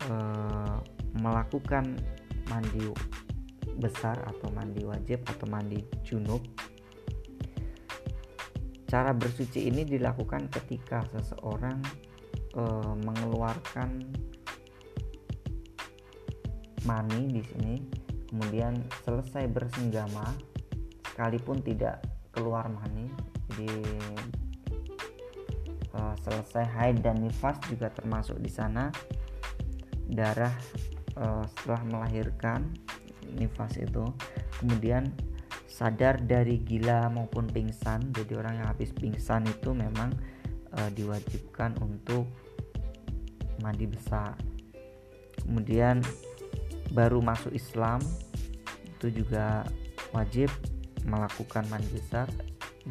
uh, 0.07 0.79
melakukan 1.15 1.95
mandi 2.47 2.91
besar 3.77 4.17
atau 4.25 4.49
mandi 4.55 4.81
wajib 4.83 5.21
atau 5.27 5.45
mandi 5.47 5.85
junub 6.01 6.41
cara 8.87 9.11
bersuci 9.11 9.67
ini 9.67 9.83
dilakukan 9.83 10.47
ketika 10.47 11.03
seseorang 11.11 11.83
uh, 12.55 12.95
mengeluarkan 13.03 14.03
mani 16.87 17.21
di 17.27 17.43
sini 17.43 17.75
kemudian 18.31 18.79
selesai 19.03 19.47
bersenggama 19.51 20.23
sekalipun 21.11 21.59
tidak 21.59 21.99
keluar 22.31 22.71
mani 22.71 23.11
jadi 23.51 23.71
uh, 25.97 26.15
selesai 26.21 26.65
haid 26.77 27.01
dan 27.01 27.19
nifas 27.19 27.57
juga 27.67 27.89
termasuk 27.89 28.37
di 28.39 28.51
sana. 28.51 28.93
Darah 30.07 30.53
uh, 31.19 31.43
setelah 31.51 31.83
melahirkan 31.89 32.71
nifas 33.35 33.75
itu 33.75 34.07
kemudian 34.63 35.11
sadar 35.77 36.17
dari 36.25 36.57
gila 36.65 37.05
maupun 37.13 37.45
pingsan 37.45 38.09
jadi 38.09 38.41
orang 38.41 38.57
yang 38.57 38.67
habis 38.73 38.89
pingsan 38.89 39.45
itu 39.45 39.77
memang 39.77 40.09
uh, 40.73 40.89
diwajibkan 40.97 41.77
untuk 41.85 42.25
mandi 43.61 43.85
besar 43.85 44.33
kemudian 45.45 46.01
baru 46.97 47.21
masuk 47.21 47.53
Islam 47.53 48.01
itu 48.97 49.21
juga 49.21 49.61
wajib 50.17 50.49
melakukan 51.05 51.63
mandi 51.69 51.87
besar 51.93 52.25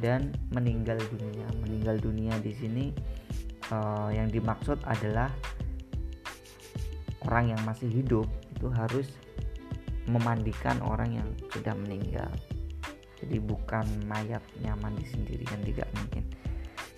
dan 0.01 0.33
meninggal 0.53 1.01
dunia. 1.13 1.49
Meninggal 1.65 1.97
dunia 2.01 2.35
di 2.41 2.53
sini 2.53 2.85
uh, 3.73 4.09
yang 4.13 4.29
dimaksud 4.29 4.81
adalah 4.85 5.33
orang 7.25 7.57
yang 7.57 7.63
masih 7.67 7.89
hidup 7.91 8.29
itu 8.57 8.69
harus 8.73 9.09
memandikan 10.07 10.79
orang 10.87 11.19
yang 11.19 11.29
sudah 11.51 11.75
meninggal. 11.75 12.31
Jadi 13.23 13.37
bukan 13.41 13.87
mayatnya 14.05 14.77
mandi 14.81 15.05
sendiri 15.09 15.45
kan 15.49 15.61
tidak 15.65 15.89
mungkin. 15.97 16.25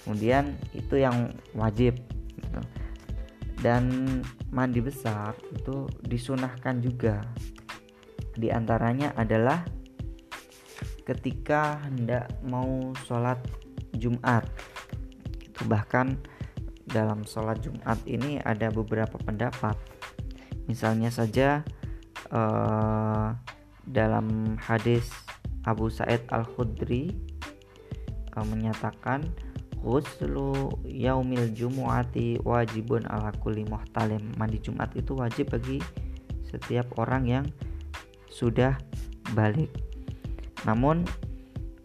Kemudian 0.03 0.45
itu 0.75 0.99
yang 0.99 1.33
wajib. 1.55 1.95
Gitu. 2.39 2.61
Dan 3.59 3.85
mandi 4.55 4.79
besar 4.83 5.35
itu 5.51 5.91
disunahkan 6.07 6.79
juga. 6.83 7.23
Di 8.39 8.55
antaranya 8.55 9.15
adalah 9.19 9.67
ketika 11.03 11.81
hendak 11.89 12.29
mau 12.45 12.93
sholat 13.09 13.41
Jumat 13.97 14.45
itu 15.41 15.67
bahkan 15.67 16.21
dalam 16.87 17.27
sholat 17.27 17.59
Jumat 17.65 17.99
ini 18.07 18.39
ada 18.45 18.71
beberapa 18.71 19.19
pendapat 19.19 19.75
misalnya 20.71 21.11
saja 21.11 21.67
uh, 22.31 23.35
dalam 23.89 24.55
hadis 24.61 25.09
Abu 25.69 25.93
Sa'id 25.93 26.25
Al 26.33 26.49
Khudri 26.49 27.13
uh, 28.33 28.47
menyatakan 28.49 29.29
Ghuslu 29.79 30.75
yaumil 30.89 31.55
jumu'ati 31.55 32.43
wajibun 32.43 33.07
ala 33.07 33.31
kulli 33.39 33.63
muhtalim 33.69 34.35
Mandi 34.35 34.59
Jumat 34.59 34.91
itu 34.99 35.15
wajib 35.15 35.55
bagi 35.55 35.79
setiap 36.49 36.89
orang 36.99 37.29
yang 37.29 37.47
sudah 38.27 38.75
balik 39.37 39.71
namun 40.67 41.07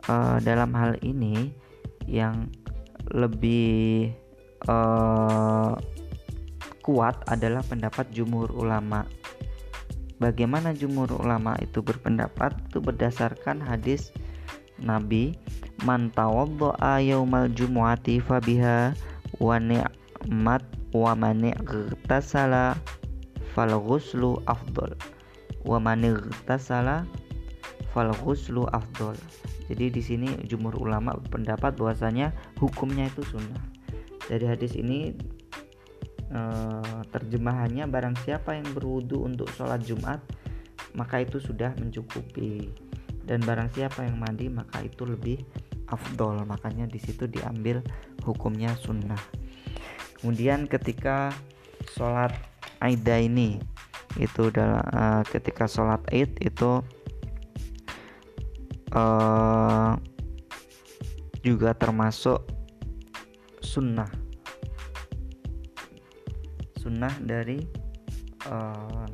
uh, 0.09 0.41
dalam 0.41 0.73
hal 0.73 0.97
ini 1.05 1.53
yang 2.09 2.49
lebih 3.13 4.09
uh, 4.65 5.77
kuat 6.83 7.15
adalah 7.31 7.63
pendapat 7.63 8.11
jumhur 8.11 8.51
ulama. 8.51 9.07
Bagaimana 10.23 10.71
jumhur 10.71 11.11
ulama 11.19 11.59
itu 11.59 11.83
berpendapat? 11.83 12.55
Itu 12.71 12.79
berdasarkan 12.79 13.59
hadis 13.59 14.15
Nabi 14.79 15.35
man 15.83 16.15
tawaddaa 16.15 17.03
yaumal 17.03 17.51
jumu'ati 17.51 18.23
fabiha 18.23 18.95
wa 19.43 19.59
ni'mat 19.59 20.63
wa 20.95 21.11
man 21.11 21.43
igtasala 21.43 22.79
fal 23.51 23.75
ghuslu 23.75 24.39
afdal 24.47 24.95
wa 25.67 25.75
man 25.83 26.07
igtasala 26.07 27.03
fal 27.91 28.15
ghuslu 28.23 28.63
afdol. 28.71 29.19
Jadi 29.67 29.91
di 29.91 29.99
sini 29.99 30.27
jumhur 30.47 30.79
ulama 30.79 31.19
berpendapat 31.19 31.75
bahwasanya 31.75 32.31
hukumnya 32.63 33.11
itu 33.11 33.27
sunnah. 33.27 33.63
Dari 34.31 34.47
hadis 34.47 34.79
ini 34.79 35.11
eh, 36.33 37.01
terjemahannya 37.13 37.85
barang 37.85 38.17
siapa 38.25 38.57
yang 38.57 38.67
berwudu 38.73 39.23
untuk 39.29 39.47
sholat 39.53 39.85
Jumat 39.85 40.19
maka 40.97 41.21
itu 41.21 41.41
sudah 41.41 41.73
mencukupi. 41.77 42.69
Dan 43.23 43.39
barang 43.39 43.71
siapa 43.71 44.03
yang 44.03 44.19
mandi 44.19 44.51
maka 44.51 44.83
itu 44.83 45.07
lebih 45.07 45.39
afdol. 45.87 46.43
Makanya 46.43 46.89
di 46.89 46.99
situ 46.99 47.29
diambil 47.29 47.79
hukumnya 48.27 48.75
sunnah. 48.75 49.19
Kemudian 50.19 50.67
ketika 50.67 51.31
sholat 51.95 52.35
Aida 52.83 53.15
ini 53.19 53.63
itu 54.19 54.51
adalah 54.51 54.83
uh, 54.93 55.23
ketika 55.25 55.65
sholat 55.65 56.03
Id 56.13 56.37
itu 56.43 56.83
uh, 58.93 59.91
juga 61.41 61.73
termasuk 61.73 62.45
sunnah 63.63 64.22
sunnah 66.83 67.15
dari 67.23 67.63
uh, 68.51 69.07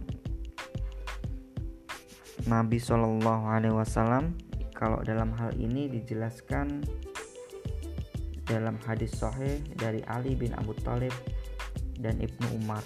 Nabi 2.49 2.81
Shallallahu 2.81 3.45
Alaihi 3.45 3.77
Wasallam 3.77 4.33
kalau 4.73 5.05
dalam 5.05 5.29
hal 5.37 5.53
ini 5.53 5.85
dijelaskan 5.85 6.81
dalam 8.49 8.81
hadis 8.89 9.13
sahih 9.13 9.61
dari 9.77 10.01
Ali 10.09 10.33
bin 10.33 10.57
Abu 10.57 10.73
Thalib 10.81 11.13
dan 12.01 12.17
Ibnu 12.17 12.57
Umar 12.57 12.81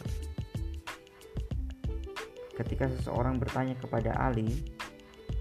ketika 2.59 2.85
seseorang 2.99 3.41
bertanya 3.41 3.73
kepada 3.79 4.13
Ali 4.19 4.49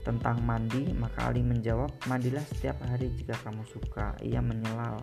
tentang 0.02 0.42
mandi, 0.42 0.90
maka 0.98 1.30
Ali 1.30 1.44
menjawab, 1.44 1.94
"Mandilah 2.10 2.42
setiap 2.42 2.82
hari 2.88 3.12
jika 3.14 3.38
kamu 3.46 3.62
suka." 3.70 4.18
Ia 4.24 4.42
menyelal, 4.42 4.98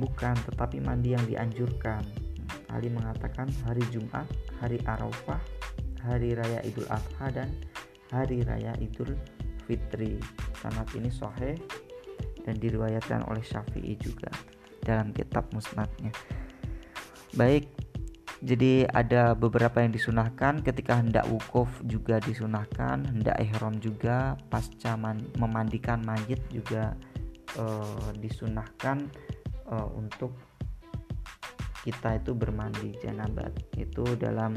"Bukan, 0.00 0.34
tetapi 0.48 0.80
mandi 0.80 1.12
yang 1.12 1.24
dianjurkan." 1.28 2.21
Ali 2.72 2.88
mengatakan 2.88 3.52
hari 3.68 3.84
Jumat, 3.92 4.24
hari 4.58 4.80
Arafah, 4.88 5.40
hari 6.02 6.32
raya 6.32 6.64
Idul 6.64 6.88
Adha 6.88 7.28
dan 7.30 7.48
hari 8.08 8.42
raya 8.42 8.72
Idul 8.80 9.14
Fitri. 9.68 10.16
Sanad 10.58 10.88
ini 10.96 11.12
sahih 11.12 11.58
dan 12.42 12.58
diriwayatkan 12.58 13.28
oleh 13.30 13.42
Syafi'i 13.44 13.94
juga 14.00 14.30
dalam 14.82 15.14
kitab 15.14 15.46
musnadnya. 15.54 16.10
Baik, 17.38 17.70
jadi 18.42 18.90
ada 18.90 19.38
beberapa 19.38 19.78
yang 19.78 19.94
disunahkan 19.94 20.66
ketika 20.66 20.98
hendak 20.98 21.22
wukuf 21.30 21.70
juga 21.86 22.18
disunahkan 22.18 23.06
hendak 23.06 23.38
ihram 23.38 23.78
juga 23.78 24.34
pasca 24.50 24.98
memandikan 25.38 26.02
mayit 26.02 26.42
juga 26.50 26.98
uh, 27.54 28.10
disunahkan 28.18 29.06
uh, 29.70 29.86
untuk 29.94 30.34
kita 31.82 32.22
itu 32.22 32.32
bermandi 32.32 32.94
janabat 33.02 33.50
itu 33.74 34.06
dalam 34.14 34.54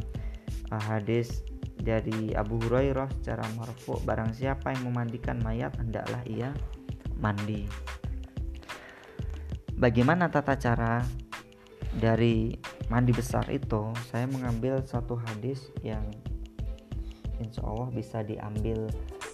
uh, 0.69 0.81
hadis 0.81 1.41
dari 1.81 2.31
Abu 2.33 2.61
Hurairah 2.61 3.09
secara 3.21 3.45
marfu. 3.57 3.97
Barang 4.05 4.31
siapa 4.31 4.73
yang 4.73 4.93
memandikan 4.93 5.41
mayat 5.41 5.73
hendaklah 5.77 6.21
ia 6.29 6.53
mandi. 7.17 7.65
Bagaimana 9.75 10.31
tata 10.31 10.55
cara 10.55 11.03
dari 11.99 12.55
mandi 12.87 13.11
besar 13.11 13.49
itu? 13.51 13.91
Saya 14.07 14.29
mengambil 14.29 14.79
satu 14.87 15.19
hadis 15.19 15.67
yang 15.83 16.05
insya 17.43 17.59
Allah 17.67 17.91
bisa 17.91 18.23
diambil 18.23 18.87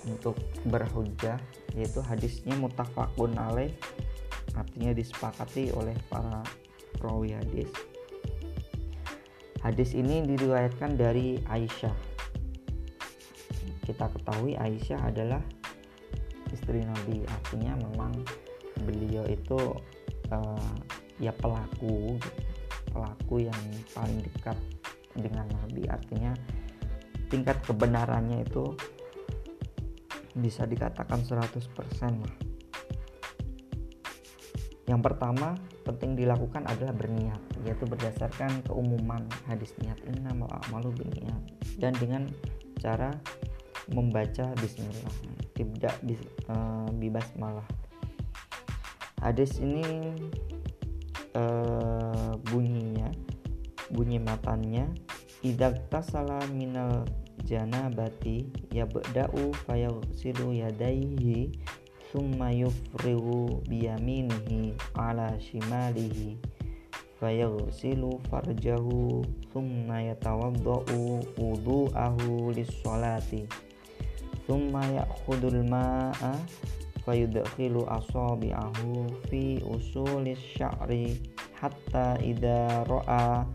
untuk 0.09 0.33
berhujah 0.65 1.37
yaitu 1.77 2.01
hadisnya 2.01 2.57
mutafakun 2.57 3.37
alaih. 3.37 3.69
Artinya 4.57 4.91
disepakati 4.91 5.71
oleh 5.71 5.95
para 6.09 6.43
perawi 6.97 7.35
hadis 7.35 7.69
hadis 9.61 9.93
ini 9.93 10.25
diriwayatkan 10.25 10.97
dari 10.97 11.37
Aisyah. 11.45 11.93
Kita 13.85 14.09
ketahui 14.09 14.57
Aisyah 14.57 14.99
adalah 15.13 15.41
istri 16.49 16.81
Nabi. 16.81 17.21
Artinya 17.29 17.77
memang 17.77 18.13
beliau 18.81 19.25
itu 19.29 19.57
uh, 20.33 20.73
ya 21.21 21.29
pelaku 21.37 22.17
pelaku 22.91 23.47
yang 23.47 23.61
paling 23.93 24.19
dekat 24.25 24.57
dengan 25.13 25.45
Nabi. 25.61 25.85
Artinya 25.85 26.33
tingkat 27.29 27.61
kebenarannya 27.63 28.41
itu 28.43 28.73
bisa 30.33 30.65
dikatakan 30.65 31.21
100% 31.21 31.69
lah. 32.01 32.35
Yang 34.89 35.01
pertama 35.05 35.55
penting 35.95 36.25
dilakukan 36.25 36.63
adalah 36.67 36.95
berniat 36.95 37.41
yaitu 37.67 37.83
berdasarkan 37.85 38.63
keumuman 38.65 39.27
hadis 39.45 39.75
niat. 39.83 39.97
Ini 40.07 40.19
nama 40.23 40.47
malu 40.71 40.91
berniat 40.95 41.41
dan 41.77 41.93
dengan 41.99 42.27
cara 42.81 43.13
membaca 43.91 44.53
bismillah 44.57 45.15
tidak 45.53 45.95
uh, 46.49 46.89
bibas 46.97 47.27
malah. 47.37 47.65
Hadis 49.21 49.61
ini 49.61 50.17
uh, 51.37 52.33
bunyinya 52.49 53.13
bunyi 53.91 54.17
matanya 54.17 54.87
idak 55.43 55.91
tasala 55.91 56.39
minal 56.49 57.03
janabati 57.43 58.47
yabda'u 58.71 59.51
fayaghsilu 59.67 60.55
yadayhi 60.55 61.51
thumma 62.11 62.51
yufrigu 62.51 63.63
biyaminihi 63.71 64.75
ala 64.99 65.31
shimalihi 65.39 66.35
fayaghsilu 67.23 68.19
farjahu 68.27 69.23
thumma 69.55 70.03
yatawaddau 70.03 71.23
wudu'ahu 71.39 72.51
lis-sholati 72.51 73.47
thumma 74.43 74.83
ya'khudul 74.91 75.63
ma'a 75.71 76.35
fayudkhilu 77.07 77.87
asabi'ahu 77.87 79.07
fi 79.31 79.63
usulis 79.63 80.41
sya'ri 80.59 81.15
hatta 81.55 82.19
idza 82.19 82.83
ra'a 82.89 83.47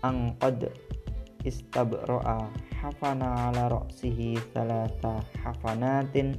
an 0.00 0.32
qad 0.40 0.72
istabro'a 1.44 2.48
hafana 2.80 3.52
ala 3.52 3.68
ra'sihi 3.68 4.40
thalatha 4.56 5.20
hafanatin 5.44 6.38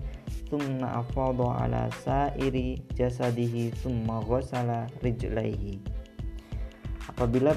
thumma 0.52 1.00
afadha 1.00 1.64
ala 1.64 1.88
sa'iri 2.04 2.84
jasadihi 2.92 3.72
thumma 3.80 4.20
ghasala 4.28 4.92
rijlaihi 5.00 5.80
apabila 7.08 7.56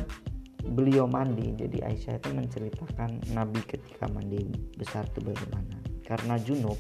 beliau 0.64 1.04
mandi 1.04 1.52
jadi 1.52 1.92
Aisyah 1.92 2.16
itu 2.16 2.30
menceritakan 2.32 3.20
Nabi 3.36 3.60
ketika 3.68 4.08
mandi 4.08 4.48
besar 4.80 5.04
itu 5.12 5.20
bagaimana. 5.20 5.76
Karena 6.04 6.40
junub 6.40 6.76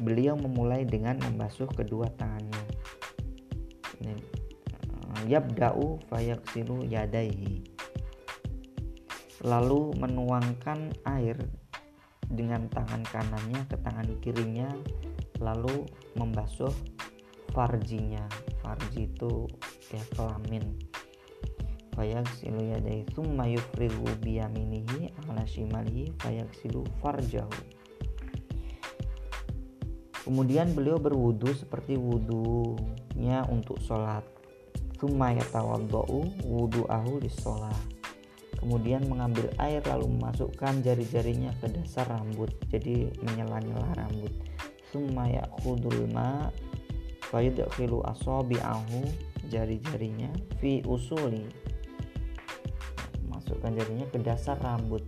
beliau 0.00 0.36
memulai 0.40 0.88
dengan 0.88 1.20
membasuh 1.20 1.68
kedua 1.68 2.08
tangannya. 2.16 2.64
Yabda'u 5.24 6.04
fayaksilu 6.12 6.84
yadaihi. 6.88 7.64
Lalu 9.44 9.96
menuangkan 10.00 10.92
air 11.08 11.36
dengan 12.28 12.68
tangan 12.72 13.04
kanannya 13.08 13.60
ke 13.68 13.76
tangan 13.80 14.08
kirinya 14.20 14.68
lalu 15.42 15.86
membasuh 16.18 16.70
farjinya. 17.54 18.26
Farji 18.62 19.10
itu 19.10 19.46
ya 19.94 20.02
kelamin. 20.14 20.74
Fayaksilu 21.94 22.74
yadai 22.74 23.06
thumma 23.14 23.46
yufrigu 23.46 24.08
biyaminihi 24.18 25.14
ala 25.30 25.46
shimalihi 25.46 26.10
fayaksilu 26.18 26.82
farjahu. 26.98 27.54
Kemudian 30.24 30.72
beliau 30.72 30.98
berwudu 30.98 31.52
seperti 31.54 31.94
wudunya 32.00 33.46
untuk 33.46 33.78
sholat. 33.78 34.24
Thumma 34.98 35.36
yatawaddau 35.36 36.24
wudu'ahu 36.48 37.20
sholat 37.28 37.94
kemudian 38.64 39.04
mengambil 39.12 39.52
air 39.60 39.84
lalu 39.84 40.08
memasukkan 40.16 40.80
jari-jarinya 40.80 41.52
ke 41.60 41.68
dasar 41.68 42.08
rambut 42.08 42.48
jadi 42.72 43.12
menyela-nyela 43.20 43.92
rambut 43.92 44.32
summa 44.94 45.26
ya'khudul 45.26 46.06
ma 46.14 46.46
fayudkhilu 47.34 47.98
asabi'ahu 48.06 49.02
jari-jarinya 49.50 50.30
fi 50.62 50.86
usuli. 50.86 51.50
Masukkan 53.26 53.74
jarinya 53.74 54.06
ke 54.14 54.22
dasar 54.22 54.54
rambut 54.62 55.02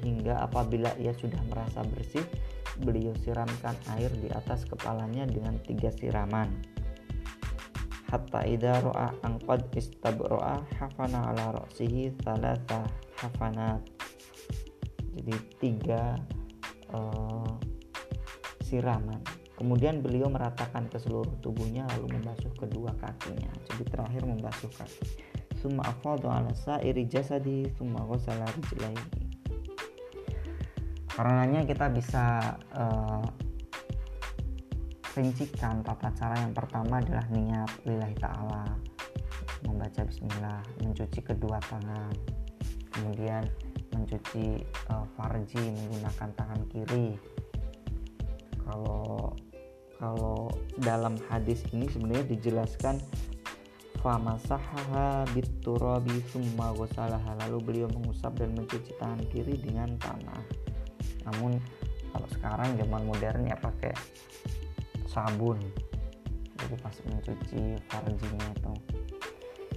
hingga 0.00 0.40
apabila 0.40 0.88
ia 0.96 1.12
sudah 1.12 1.36
merasa 1.52 1.84
bersih 1.84 2.24
beliau 2.80 3.12
siramkan 3.20 3.76
air 4.00 4.08
di 4.16 4.32
atas 4.32 4.64
kepalanya 4.64 5.28
dengan 5.28 5.60
tiga 5.68 5.92
siraman. 5.92 6.48
Hatta 8.08 8.40
idza 8.48 8.80
ra'a 8.80 9.12
an 9.20 9.36
qad 9.44 9.68
istabro'a 9.76 10.64
hafana 10.80 11.36
ala 11.36 11.60
ra'sihi 11.60 12.16
thalatha 12.24 12.88
hafanat. 13.20 13.84
Jadi 15.16 15.36
tiga 15.60 16.16
uh, 16.92 17.56
siraman 18.66 19.22
kemudian 19.56 20.04
beliau 20.04 20.28
meratakan 20.28 20.86
ke 20.92 21.00
seluruh 21.00 21.32
tubuhnya 21.40 21.88
lalu 21.96 22.20
membasuh 22.20 22.52
kedua 22.54 22.92
kakinya. 23.00 23.48
Jadi 23.72 23.84
terakhir 23.88 24.22
membasuh 24.28 24.68
kaki. 24.76 25.04
Summa 25.56 25.82
afadhu 25.88 26.28
ala 26.28 26.52
sa'iri 26.52 27.08
jasadi 27.08 27.64
summa 27.80 28.04
ghasala 28.04 28.44
rijlaihi. 28.44 29.24
Karenanya 31.16 31.64
kita 31.64 31.88
bisa 31.88 32.52
uh, 32.76 33.24
rincikan 35.16 35.80
tata 35.80 36.12
cara 36.12 36.36
yang 36.44 36.52
pertama 36.52 37.00
adalah 37.00 37.24
niat 37.32 37.72
lillahi 37.88 38.16
ta'ala. 38.20 38.68
Membaca 39.64 40.04
bismillah 40.04 40.60
mencuci 40.84 41.24
kedua 41.24 41.56
tangan. 41.72 42.12
Kemudian 42.92 43.48
mencuci 43.96 44.60
uh, 44.92 45.08
farji 45.16 45.64
menggunakan 45.72 46.28
tangan 46.36 46.60
kiri 46.68 47.16
kalau 48.66 49.32
kalau 49.96 50.52
dalam 50.76 51.16
hadis 51.32 51.64
ini 51.72 51.88
sebenarnya 51.88 52.28
dijelaskan 52.36 53.00
famasahaha 54.04 55.24
biturabi 55.32 56.20
summa 56.28 56.70
ghusalaha 56.76 57.32
lalu 57.46 57.58
beliau 57.64 57.88
mengusap 57.90 58.36
dan 58.36 58.52
mencuci 58.52 58.92
tangan 59.00 59.24
kiri 59.32 59.56
dengan 59.56 59.96
tanah. 59.96 60.42
Namun 61.26 61.56
kalau 62.12 62.28
sekarang 62.36 62.76
zaman 62.76 63.02
modern 63.08 63.48
ya 63.48 63.56
pakai 63.56 63.96
sabun. 65.08 65.58
Jadi 66.56 66.76
pas 66.80 66.96
mencuci 67.08 67.62
farjinya 67.88 68.46
itu. 68.52 68.74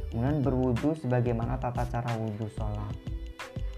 Kemudian 0.09 0.41
berwudu 0.41 0.97
sebagaimana 0.99 1.55
tata 1.61 1.85
cara 1.87 2.11
wudhu 2.19 2.49
sholat. 2.53 2.95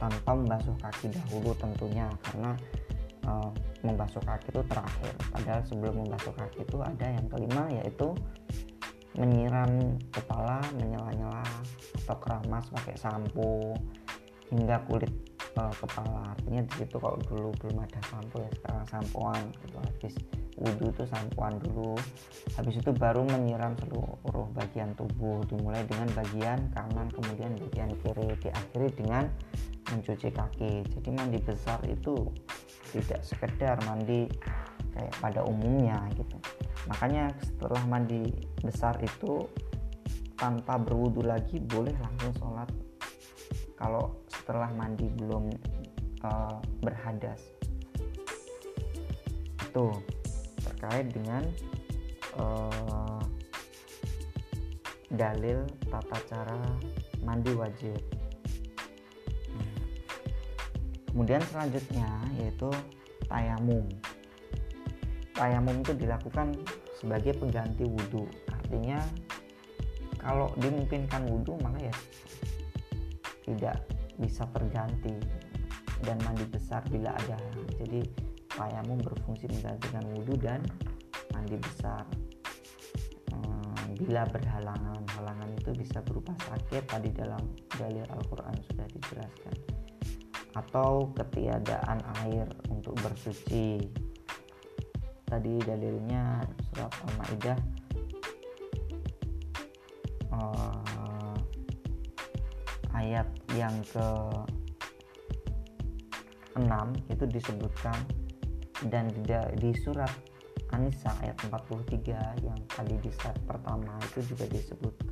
Tanpa 0.01 0.33
membasuh 0.33 0.73
kaki 0.81 1.13
dahulu 1.13 1.53
tentunya 1.61 2.09
karena 2.25 2.57
uh, 3.31 3.49
membasuh 3.87 4.19
kaki 4.27 4.51
itu 4.51 4.61
terakhir. 4.67 5.13
Padahal 5.31 5.61
sebelum 5.63 5.95
membasuh 6.03 6.35
kaki 6.35 6.67
itu 6.67 6.77
ada 6.83 7.07
yang 7.07 7.25
kelima 7.31 7.63
yaitu 7.71 8.11
menyiram 9.15 9.99
kepala 10.11 10.63
menyela-nyela 10.79 11.43
atau 12.03 12.17
keramas 12.19 12.67
pakai 12.71 12.95
sampo 12.95 13.75
hingga 14.51 14.83
kulit 14.87 15.11
uh, 15.55 15.73
kepala. 15.75 16.35
Artinya 16.35 16.61
di 16.67 16.73
situ 16.83 16.95
kalau 16.99 17.19
dulu 17.27 17.49
belum 17.59 17.83
ada 17.83 17.99
sampo 18.07 18.39
ya 18.39 18.51
sekarang 18.59 18.85
sampoan 18.87 19.43
gitu. 19.63 19.77
Habis 19.79 20.13
wudhu 20.59 20.85
itu 20.91 21.03
sampoan 21.07 21.53
dulu. 21.59 21.95
Habis 22.55 22.79
itu 22.79 22.91
baru 22.95 23.23
menyiram 23.27 23.75
seluruh 23.79 24.47
bagian 24.55 24.93
tubuh 24.95 25.43
dimulai 25.47 25.83
dengan 25.87 26.07
bagian 26.15 26.59
kanan 26.75 27.07
kemudian 27.11 27.51
bagian 27.57 27.91
kiri 28.03 28.27
diakhiri 28.39 28.87
dengan 28.95 29.23
mencuci 29.91 30.29
kaki. 30.31 30.73
Jadi 30.87 31.09
mandi 31.11 31.39
besar 31.43 31.79
itu 31.87 32.31
tidak 32.91 33.23
sekedar 33.23 33.79
mandi 33.87 34.27
kayak 34.91 35.13
pada 35.23 35.41
umumnya 35.47 35.97
gitu. 36.19 36.37
Makanya 36.91 37.31
setelah 37.39 37.81
mandi 37.87 38.27
besar 38.59 38.99
itu 38.99 39.47
tanpa 40.35 40.75
berwudhu 40.81 41.23
lagi 41.23 41.61
boleh 41.61 41.93
langsung 42.01 42.33
sholat. 42.41 42.69
Kalau 43.77 44.21
setelah 44.27 44.69
mandi 44.73 45.07
belum 45.15 45.49
uh, 46.25 46.57
berhadas. 46.81 47.39
Itu 49.61 49.95
terkait 50.61 51.13
dengan 51.13 51.45
uh, 52.37 53.21
dalil 55.13 55.65
tata 55.89 56.17
cara 56.29 56.59
mandi 57.21 57.51
wajib. 57.53 58.20
Kemudian 61.11 61.43
selanjutnya 61.51 62.07
yaitu 62.39 62.71
tayamum. 63.27 63.83
Tayamum 65.35 65.75
itu 65.83 65.93
dilakukan 65.95 66.55
sebagai 66.95 67.35
pengganti 67.35 67.83
wudhu. 67.83 68.23
Artinya 68.47 69.03
kalau 70.21 70.53
dimungkinkan 70.55 71.27
wudhu 71.27 71.59
maka 71.59 71.91
ya 71.91 71.95
tidak 73.43 73.83
bisa 74.21 74.45
terganti 74.53 75.17
dan 76.05 76.17
mandi 76.21 76.45
besar 76.45 76.85
bila 76.93 77.13
ada 77.25 77.37
jadi 77.81 78.05
tayamum 78.53 79.01
berfungsi 79.01 79.49
menggantikan 79.49 80.05
wudhu 80.13 80.37
dan 80.37 80.61
mandi 81.33 81.57
besar 81.57 82.05
hmm, 83.33 83.97
bila 83.97 84.21
berhalangan 84.29 85.01
halangan 85.17 85.49
itu 85.57 85.73
bisa 85.73 86.05
berupa 86.05 86.37
sakit 86.45 86.85
tadi 86.85 87.09
dalam 87.09 87.41
dalil 87.73 88.05
Al-Quran 88.13 88.55
sudah 88.69 88.87
dijelaskan 88.93 89.80
atau 90.55 91.11
ketiadaan 91.15 91.99
air 92.27 92.47
untuk 92.67 92.95
bersuci. 92.99 93.79
Tadi 95.27 95.53
dalilnya 95.63 96.43
surat 96.71 96.91
Al-Maidah. 97.07 97.59
Uh, 100.31 101.35
ayat 102.95 103.27
yang 103.55 103.75
ke 103.91 104.07
6 106.55 106.67
itu 107.11 107.25
disebutkan 107.27 107.95
dan 108.87 109.11
di, 109.11 109.35
di 109.59 109.71
surat 109.75 110.11
Anisa 110.71 111.11
ayat 111.19 111.35
43 111.51 112.47
yang 112.47 112.59
tadi 112.71 112.95
di 113.03 113.11
slide 113.11 113.43
pertama 113.43 113.99
itu 114.07 114.23
juga 114.31 114.47
disebutkan 114.47 115.10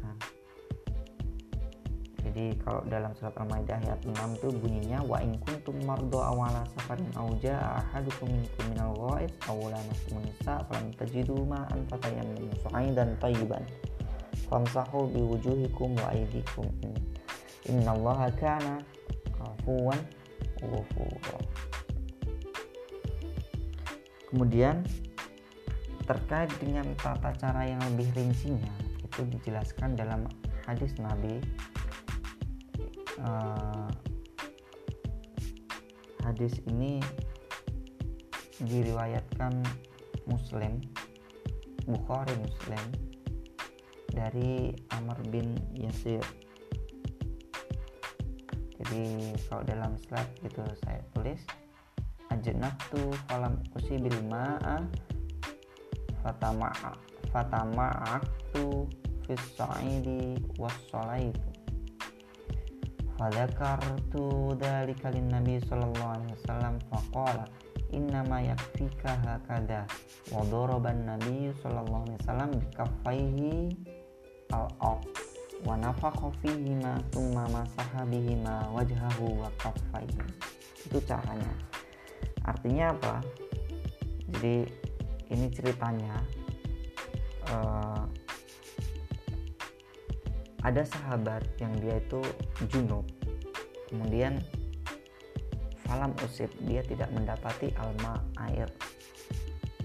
jadi 2.40 2.56
kalau 2.64 2.80
dalam 2.88 3.12
surat 3.20 3.36
Al-Maidah 3.36 3.84
ayat 3.84 4.00
6 4.08 4.16
itu 4.16 4.48
bunyinya 4.64 5.04
wa 5.04 5.20
in 5.20 5.36
kuntum 5.44 5.76
mardo 5.84 6.24
awala 6.24 6.64
safarin 6.72 7.12
aw 7.20 7.28
jaa 7.44 7.84
ahadukum 7.84 8.32
minkum 8.32 8.64
minal 8.72 8.96
ghaib 8.96 9.28
aw 9.44 9.60
lamastum 9.68 10.24
nisa 10.24 10.64
falam 10.72 10.88
tajidu 10.96 11.36
ma'an 11.44 11.84
fatayammamu 11.92 12.48
su'aidan 12.64 13.12
tayyiban 13.20 13.60
famsahu 14.48 15.12
biwujuhikum 15.12 16.00
wa 16.00 16.16
aydikum 16.16 16.64
innallaha 17.68 18.32
kana 18.40 18.80
afuwan 19.44 20.00
ghafura. 20.64 21.44
Kemudian 24.32 24.88
terkait 26.08 26.48
dengan 26.64 26.88
tata 27.04 27.36
cara 27.36 27.68
yang 27.68 27.84
lebih 27.92 28.08
rincinya 28.16 28.72
itu 29.04 29.28
dijelaskan 29.28 30.00
dalam 30.00 30.24
hadis 30.64 30.96
Nabi 31.04 31.44
uh, 33.24 33.88
hadis 36.24 36.62
ini 36.70 37.02
diriwayatkan 38.64 39.66
Muslim 40.28 40.84
Bukhari 41.90 42.36
Muslim 42.38 42.84
dari 44.14 44.76
Amr 44.94 45.18
bin 45.34 45.58
Yasir. 45.74 46.22
Jadi 48.80 49.34
kalau 49.50 49.64
dalam 49.66 49.98
slide 49.98 50.34
itu 50.46 50.62
saya 50.86 51.02
tulis 51.18 51.42
ajnabtu 52.30 53.10
falam 53.28 53.58
usibil 53.74 54.16
ma'a 54.30 54.86
fatama'a 56.22 56.94
fatama'aktu 57.34 58.86
fis 59.26 59.44
sa'idi 59.58 60.38
was 60.62 60.74
salaitu 60.94 61.49
fadzakartu 63.20 64.56
dzalika 64.56 65.12
nabi 65.12 65.60
sallallahu 65.60 66.16
alaihi 66.16 66.32
wasallam 66.40 66.80
faqala 66.88 67.46
innama 67.92 68.40
yakfika 68.40 69.20
hakada. 69.28 69.84
Wa 70.32 70.48
daraba 70.48 70.96
nabi 70.96 71.52
sallallahu 71.60 72.08
alaihi 72.08 72.20
wasallam 72.24 72.50
bikaffaihi 72.56 73.52
al-ard 74.56 75.04
wa 75.68 75.76
nafakha 75.76 76.32
fihima 76.40 76.96
thumma 77.12 77.44
masaha 77.52 78.08
bihima 78.08 78.72
wa 78.72 79.50
kaffaihi. 79.60 80.24
Itu 80.88 81.04
caranya. 81.04 81.52
Artinya 82.48 82.96
apa? 82.96 83.20
Jadi 84.32 84.64
ini 85.30 85.48
ceritanya 85.52 86.16
uh, 87.52 88.08
ada 90.64 90.84
sahabat 90.84 91.48
yang 91.64 91.72
dia 91.80 92.00
itu 92.00 92.20
junub. 92.68 93.08
Kemudian 93.88 94.44
falam 95.88 96.12
usib 96.22 96.52
dia 96.68 96.84
tidak 96.84 97.10
mendapati 97.16 97.72
alma 97.80 98.20
air. 98.52 98.68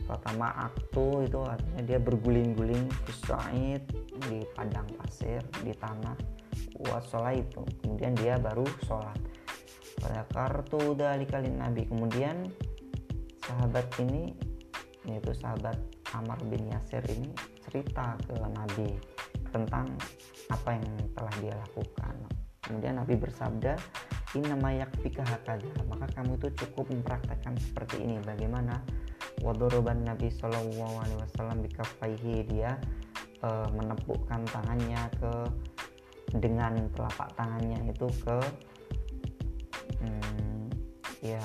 Pertama 0.05 0.53
aktu 0.68 1.25
itu 1.25 1.41
artinya 1.41 1.83
dia 1.87 1.99
berguling-guling 2.03 2.85
fisaid 3.09 3.81
di 4.29 4.45
padang 4.53 4.85
pasir 5.01 5.41
di 5.64 5.72
tanah. 5.72 6.18
Wasola 6.91 7.33
itu 7.33 7.64
kemudian 7.81 8.12
dia 8.18 8.37
baru 8.37 8.66
sholat. 8.85 9.16
Pada 9.97 10.27
kartu 10.29 10.93
dari 10.93 11.25
kali 11.25 11.49
nabi. 11.49 11.89
Kemudian 11.89 12.45
sahabat 13.47 13.89
ini 14.05 14.35
yaitu 15.09 15.33
sahabat 15.37 15.77
Amr 16.12 16.37
bin 16.49 16.68
Yasir 16.68 17.05
ini 17.09 17.33
cerita 17.64 18.16
ke 18.25 18.37
Nabi 18.41 19.14
tentang 19.55 19.86
apa 20.50 20.74
yang 20.74 20.86
telah 21.14 21.34
dia 21.38 21.55
lakukan. 21.55 22.14
Kemudian 22.66 22.98
Nabi 22.98 23.14
bersabda, 23.14 23.78
"Inna 24.34 24.59
yakfika 24.74 25.22
hakada." 25.22 25.70
Maka 25.86 26.11
kamu 26.18 26.34
itu 26.42 26.48
cukup 26.66 26.90
mempraktekkan 26.90 27.55
seperti 27.62 28.02
ini. 28.02 28.18
Bagaimana? 28.18 28.82
Wadoroban 29.44 30.07
Nabi 30.07 30.30
Shallallahu 30.30 30.94
Alaihi 31.05 31.20
Wasallam 31.20 31.59
bikafaihi 31.66 32.48
dia 32.48 32.80
e, 33.42 33.48
menepukkan 33.74 34.46
tangannya 34.48 35.02
ke 35.18 35.32
dengan 36.38 36.88
telapak 36.94 37.28
tangannya 37.36 37.92
itu 37.92 38.07
ke 38.22 38.38
hmm, 40.00 40.70
ya 41.22 41.44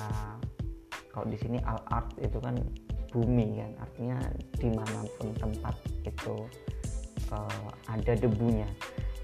kalau 1.10 1.26
di 1.28 1.38
sini 1.38 1.58
al 1.66 1.78
art 1.90 2.10
itu 2.22 2.38
kan 2.40 2.56
bumi 3.10 3.58
kan 3.58 3.72
artinya 3.82 4.18
di 4.54 4.68
mana 4.70 5.02
pun 5.18 5.28
tempat 5.34 5.74
itu 6.06 6.46
uh, 7.30 7.70
ada 7.90 8.12
debunya. 8.14 8.68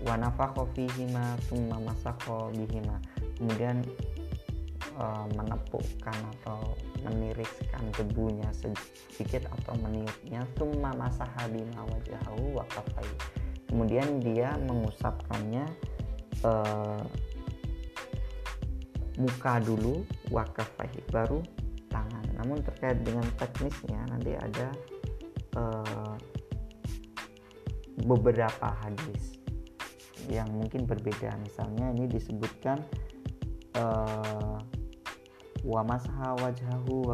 Wanafakho 0.04 0.68
fihima 0.76 1.36
summa 1.48 1.80
masakho 1.80 2.52
bihima. 2.52 3.00
Kemudian 3.38 3.84
uh, 5.00 5.26
menepukkan 5.34 6.18
atau 6.38 6.76
meniriskan 7.04 7.84
debunya 7.96 8.48
sedikit 8.54 9.48
atau 9.60 9.74
meniupnya. 9.80 10.44
Summa 10.56 10.92
masaha 10.96 11.48
bima 11.50 11.82
wajahu 11.86 12.60
wa 12.60 12.64
kemudian 13.66 14.22
dia 14.22 14.54
mengusapkannya 14.62 15.66
uh, 16.46 17.02
muka 19.16 19.58
dulu 19.64 20.04
wakafai 20.28 20.92
baru 21.08 21.40
tangan. 21.88 22.24
Namun 22.36 22.60
terkait 22.62 23.00
dengan 23.00 23.24
teknisnya 23.40 24.00
nanti 24.12 24.36
ada 24.36 24.68
uh, 25.56 26.14
beberapa 28.04 28.76
hadis 28.84 29.40
yang 30.28 30.50
mungkin 30.52 30.84
berbeda. 30.84 31.32
Misalnya 31.40 31.94
ini 31.96 32.04
disebutkan 32.10 32.82
uh, 33.78 34.58
wa 35.64 35.82
masha 35.82 36.36
wajhahu 36.36 37.08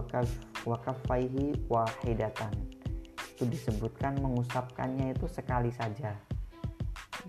wa 0.67 0.77
kaffaihi 0.83 1.55
wahidatan. 1.71 2.53
Itu 3.37 3.47
disebutkan 3.47 4.19
mengusapkannya 4.19 5.15
itu 5.15 5.27
sekali 5.31 5.71
saja. 5.71 6.17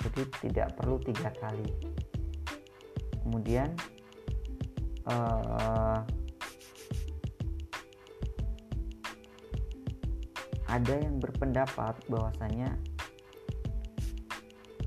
Jadi 0.04 0.24
tidak 0.49 0.76
perlu 0.76 0.97
tiga 0.99 1.30
kali. 1.38 1.70
Kemudian 3.24 3.72
uh, 5.08 6.04
ada 10.68 10.95
yang 10.97 11.22
berpendapat 11.22 12.01
bahwasanya 12.10 12.74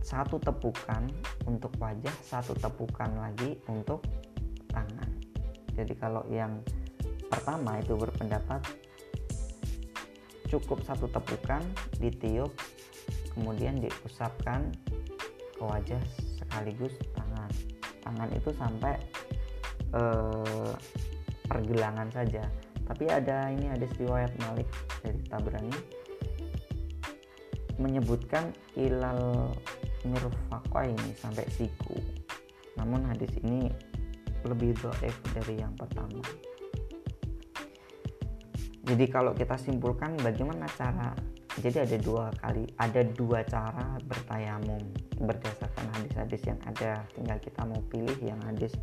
satu 0.07 0.39
tepukan 0.39 1.11
untuk 1.51 1.75
wajah, 1.83 2.15
satu 2.23 2.55
tepukan 2.55 3.11
lagi 3.19 3.59
untuk 3.67 4.07
tangan. 4.71 5.11
Jadi 5.75 5.99
kalau 5.99 6.23
yang 6.31 6.63
pertama 7.27 7.83
itu 7.83 7.99
berpendapat 7.99 8.63
cukup 10.47 10.79
satu 10.87 11.11
tepukan 11.11 11.59
ditiup 11.99 12.55
kemudian 13.35 13.83
diusapkan 13.83 14.71
ke 15.59 15.63
wajah 15.67 15.99
sekaligus 16.39 16.95
tangan. 17.11 17.51
Tangan 18.07 18.31
itu 18.31 18.55
sampai 18.55 18.95
eh, 19.91 20.73
pergelangan 21.51 22.07
saja 22.15 22.47
tapi 22.87 23.11
ada 23.11 23.51
ini 23.51 23.67
ada 23.67 23.87
riwayat 23.99 24.31
Malik 24.47 24.71
dari 25.03 25.19
Tabrani 25.27 25.75
menyebutkan 27.77 28.55
ilal 28.79 29.53
mirfaqa 30.07 30.81
ini 30.87 31.11
sampai 31.19 31.47
siku. 31.51 31.99
Namun 32.79 33.09
hadis 33.11 33.33
ini 33.43 33.69
lebih 34.47 34.79
doef 34.79 35.17
dari 35.35 35.59
yang 35.59 35.75
pertama. 35.75 36.23
Jadi 38.87 39.05
kalau 39.11 39.35
kita 39.35 39.59
simpulkan 39.59 40.15
bagaimana 40.23 40.71
cara 40.79 41.11
jadi 41.59 41.89
ada 41.89 41.99
dua 41.99 42.31
kali 42.39 42.69
ada 42.79 43.01
dua 43.03 43.41
cara 43.43 43.99
bertayamum 44.07 44.79
berdasarkan 45.19 45.87
hadis-hadis 45.99 46.43
yang 46.47 46.61
ada. 46.69 47.03
Tinggal 47.17 47.39
kita 47.43 47.67
mau 47.67 47.83
pilih 47.91 48.15
yang 48.23 48.39
hadis 48.47 48.77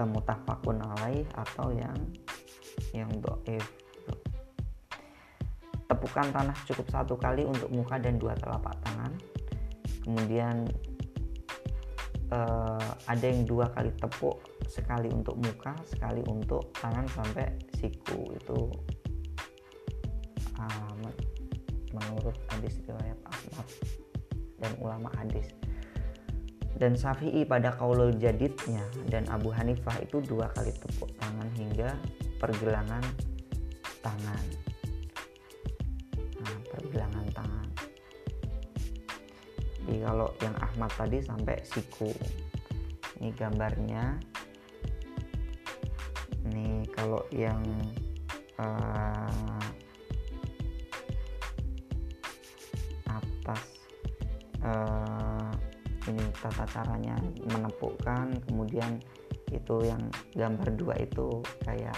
uh, 0.00 0.08
mutafakun 0.08 0.80
alaih 0.80 1.26
atau 1.36 1.74
yang 1.74 1.98
yang 2.96 3.10
doif. 3.20 3.66
Tepukan 5.90 6.32
tanah 6.32 6.56
cukup 6.64 6.86
satu 6.88 7.14
kali 7.20 7.44
untuk 7.44 7.68
muka 7.68 8.00
dan 8.00 8.16
dua 8.16 8.32
telapak 8.40 8.72
tangan 8.80 9.12
kemudian 10.02 10.68
uh, 12.32 12.90
ada 13.06 13.26
yang 13.26 13.44
dua 13.44 13.70
kali 13.72 13.92
tepuk 14.00 14.40
sekali 14.66 15.12
untuk 15.12 15.36
muka 15.38 15.76
sekali 15.84 16.24
untuk 16.26 16.72
tangan 16.80 17.06
sampai 17.12 17.46
siku. 17.76 18.32
Itu 18.32 18.58
uh, 20.58 21.10
menurut 21.92 22.36
hadis 22.50 22.80
riwayat 22.88 23.18
Ahmad 23.28 23.66
dan 24.58 24.72
ulama 24.80 25.08
hadis. 25.20 25.52
Dan 26.72 26.98
Syafi'i 26.98 27.46
pada 27.46 27.70
kaulul 27.78 28.16
jadidnya 28.16 28.82
dan 29.06 29.28
Abu 29.30 29.54
Hanifah 29.54 30.02
itu 30.02 30.18
dua 30.24 30.50
kali 30.56 30.72
tepuk 30.74 31.14
tangan 31.20 31.46
hingga 31.54 31.94
pergelangan 32.42 33.04
tangan 34.02 34.42
kalau 40.02 40.28
yang 40.42 40.54
Ahmad 40.58 40.90
tadi 40.98 41.22
sampai 41.22 41.62
siku. 41.62 42.10
Ini 43.22 43.30
gambarnya. 43.38 44.18
Ini 46.42 46.90
kalau 46.90 47.22
yang 47.30 47.62
uh, 48.58 49.62
atas 53.06 53.62
uh, 54.66 55.50
ini 56.10 56.22
tata 56.42 56.66
caranya 56.66 57.14
menepukkan. 57.46 58.42
Kemudian 58.50 58.98
itu 59.54 59.86
yang 59.86 60.02
gambar 60.34 60.68
dua 60.74 60.98
itu 60.98 61.46
kayak 61.62 61.94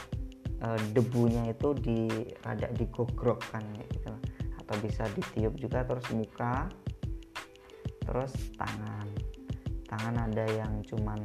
uh, 0.60 0.76
debunya 0.92 1.56
itu 1.56 1.72
di 1.80 2.04
rada 2.44 2.68
digogrokkan 2.76 3.64
gitu. 3.80 4.12
Atau 4.60 4.76
bisa 4.84 5.08
ditiup 5.16 5.56
juga 5.56 5.88
terus 5.88 6.04
muka 6.12 6.68
terus 8.04 8.32
tangan. 8.56 9.08
Tangan 9.88 10.16
ada 10.30 10.44
yang 10.48 10.80
cuman 10.84 11.24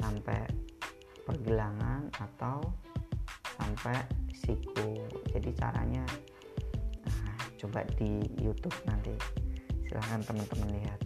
sampai 0.00 0.44
pergelangan 1.24 2.08
atau 2.20 2.60
sampai 3.56 3.96
siku. 4.32 5.00
Jadi 5.32 5.50
caranya 5.56 6.04
nah, 7.04 7.38
coba 7.60 7.84
di 7.96 8.20
YouTube 8.40 8.76
nanti. 8.88 9.14
Silahkan 9.88 10.20
teman-teman 10.24 10.70
lihat. 10.80 11.00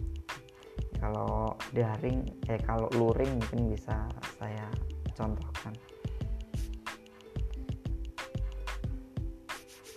Kalau 0.99 1.55
daring 1.71 2.27
eh 2.51 2.59
kalau 2.59 2.91
luring 2.91 3.39
mungkin 3.39 3.71
bisa 3.71 4.07
saya 4.35 4.67
contohkan. 5.15 5.71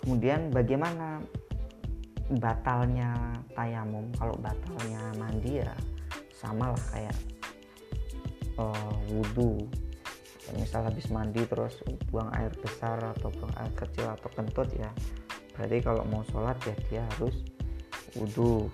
Kemudian 0.03 0.51
bagaimana 0.51 1.23
batalnya 2.31 3.11
tayamum 3.51 4.07
kalau 4.15 4.35
batalnya 4.39 5.01
mandi 5.19 5.59
ya 5.59 5.73
sama 6.31 6.71
lah 6.71 6.83
kayak 6.95 7.17
uh, 8.59 8.95
wudhu 9.11 9.67
misal 10.55 10.83
habis 10.85 11.07
mandi 11.07 11.43
terus 11.47 11.79
buang 12.11 12.27
air 12.35 12.51
besar 12.59 12.99
atau 12.99 13.31
buang 13.31 13.55
air 13.57 13.73
kecil 13.73 14.07
atau 14.11 14.29
kentut 14.35 14.69
ya 14.75 14.91
berarti 15.55 15.77
kalau 15.79 16.03
mau 16.11 16.23
sholat 16.29 16.57
ya 16.67 16.75
dia 16.91 17.03
harus 17.15 17.35
wudhu 18.19 18.67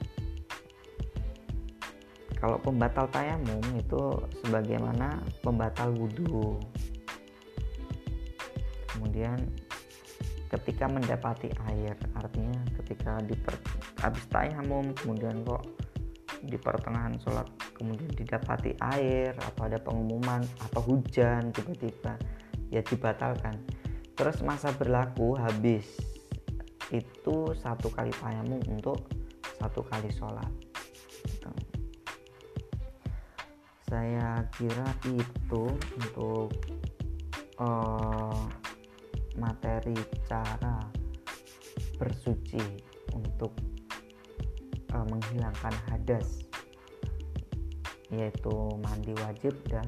kalau 2.39 2.55
pembatal 2.63 3.05
tayamum 3.11 3.61
itu 3.75 4.01
sebagaimana 4.43 5.21
pembatal 5.43 5.91
wudhu 5.93 6.57
kemudian 8.95 9.37
ketika 10.49 10.89
mendapati 10.89 11.53
air 11.69 11.93
artinya 12.17 12.57
ketika 12.81 13.21
di 13.21 13.37
habis 14.01 14.25
tayamum 14.33 14.91
kemudian 14.97 15.45
kok 15.45 15.61
di 16.41 16.57
pertengahan 16.57 17.19
sholat 17.21 17.45
kemudian 17.75 18.09
didapati 18.15 18.73
air 18.95 19.35
atau 19.37 19.69
ada 19.69 19.79
pengumuman 19.79 20.41
atau 20.67 20.81
hujan 20.83 21.51
tiba-tiba 21.55 22.17
ya 22.69 22.81
dibatalkan. 22.85 23.57
Terus 24.13 24.43
masa 24.43 24.69
berlaku 24.75 25.35
habis 25.39 25.87
itu 26.89 27.53
satu 27.55 27.87
kali 27.93 28.11
tayamum 28.17 28.61
untuk 28.69 29.07
satu 29.57 29.85
kali 29.85 30.09
sholat. 30.13 30.49
Saya 33.89 34.45
kira 34.53 34.85
itu 35.09 35.65
untuk 35.97 36.53
uh, 37.57 38.45
materi 39.37 39.93
cara 40.25 40.81
bersuci 41.99 42.63
untuk 43.13 43.51
uh, 44.95 45.05
menghilangkan 45.05 45.75
hadas 45.91 46.47
yaitu 48.09 48.53
mandi 48.81 49.13
wajib 49.21 49.53
dan 49.69 49.85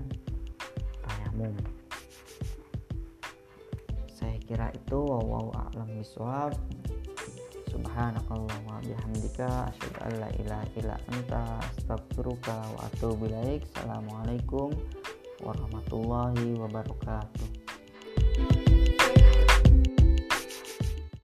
tayamum. 1.02 1.56
Saya 4.14 4.38
kira 4.46 4.70
itu. 4.78 5.00
Wow 5.02 5.50
a'lam 5.58 5.90
bisawab 5.98 6.54
subhanakallah 7.74 8.60
wa 8.68 8.78
bihamdika 8.86 9.74
asyhadu 9.74 10.00
an 10.06 10.14
la 10.22 10.30
ilaha 10.38 10.66
illa 10.78 10.96
anta 11.10 11.42
astaghfiruka 11.66 12.54
wa 12.78 12.86
atubu 12.86 13.26
ilaik. 13.26 13.66
Assalamualaikum 13.74 14.70
warahmatullahi 15.42 16.62
wabarakatuh 16.62 17.61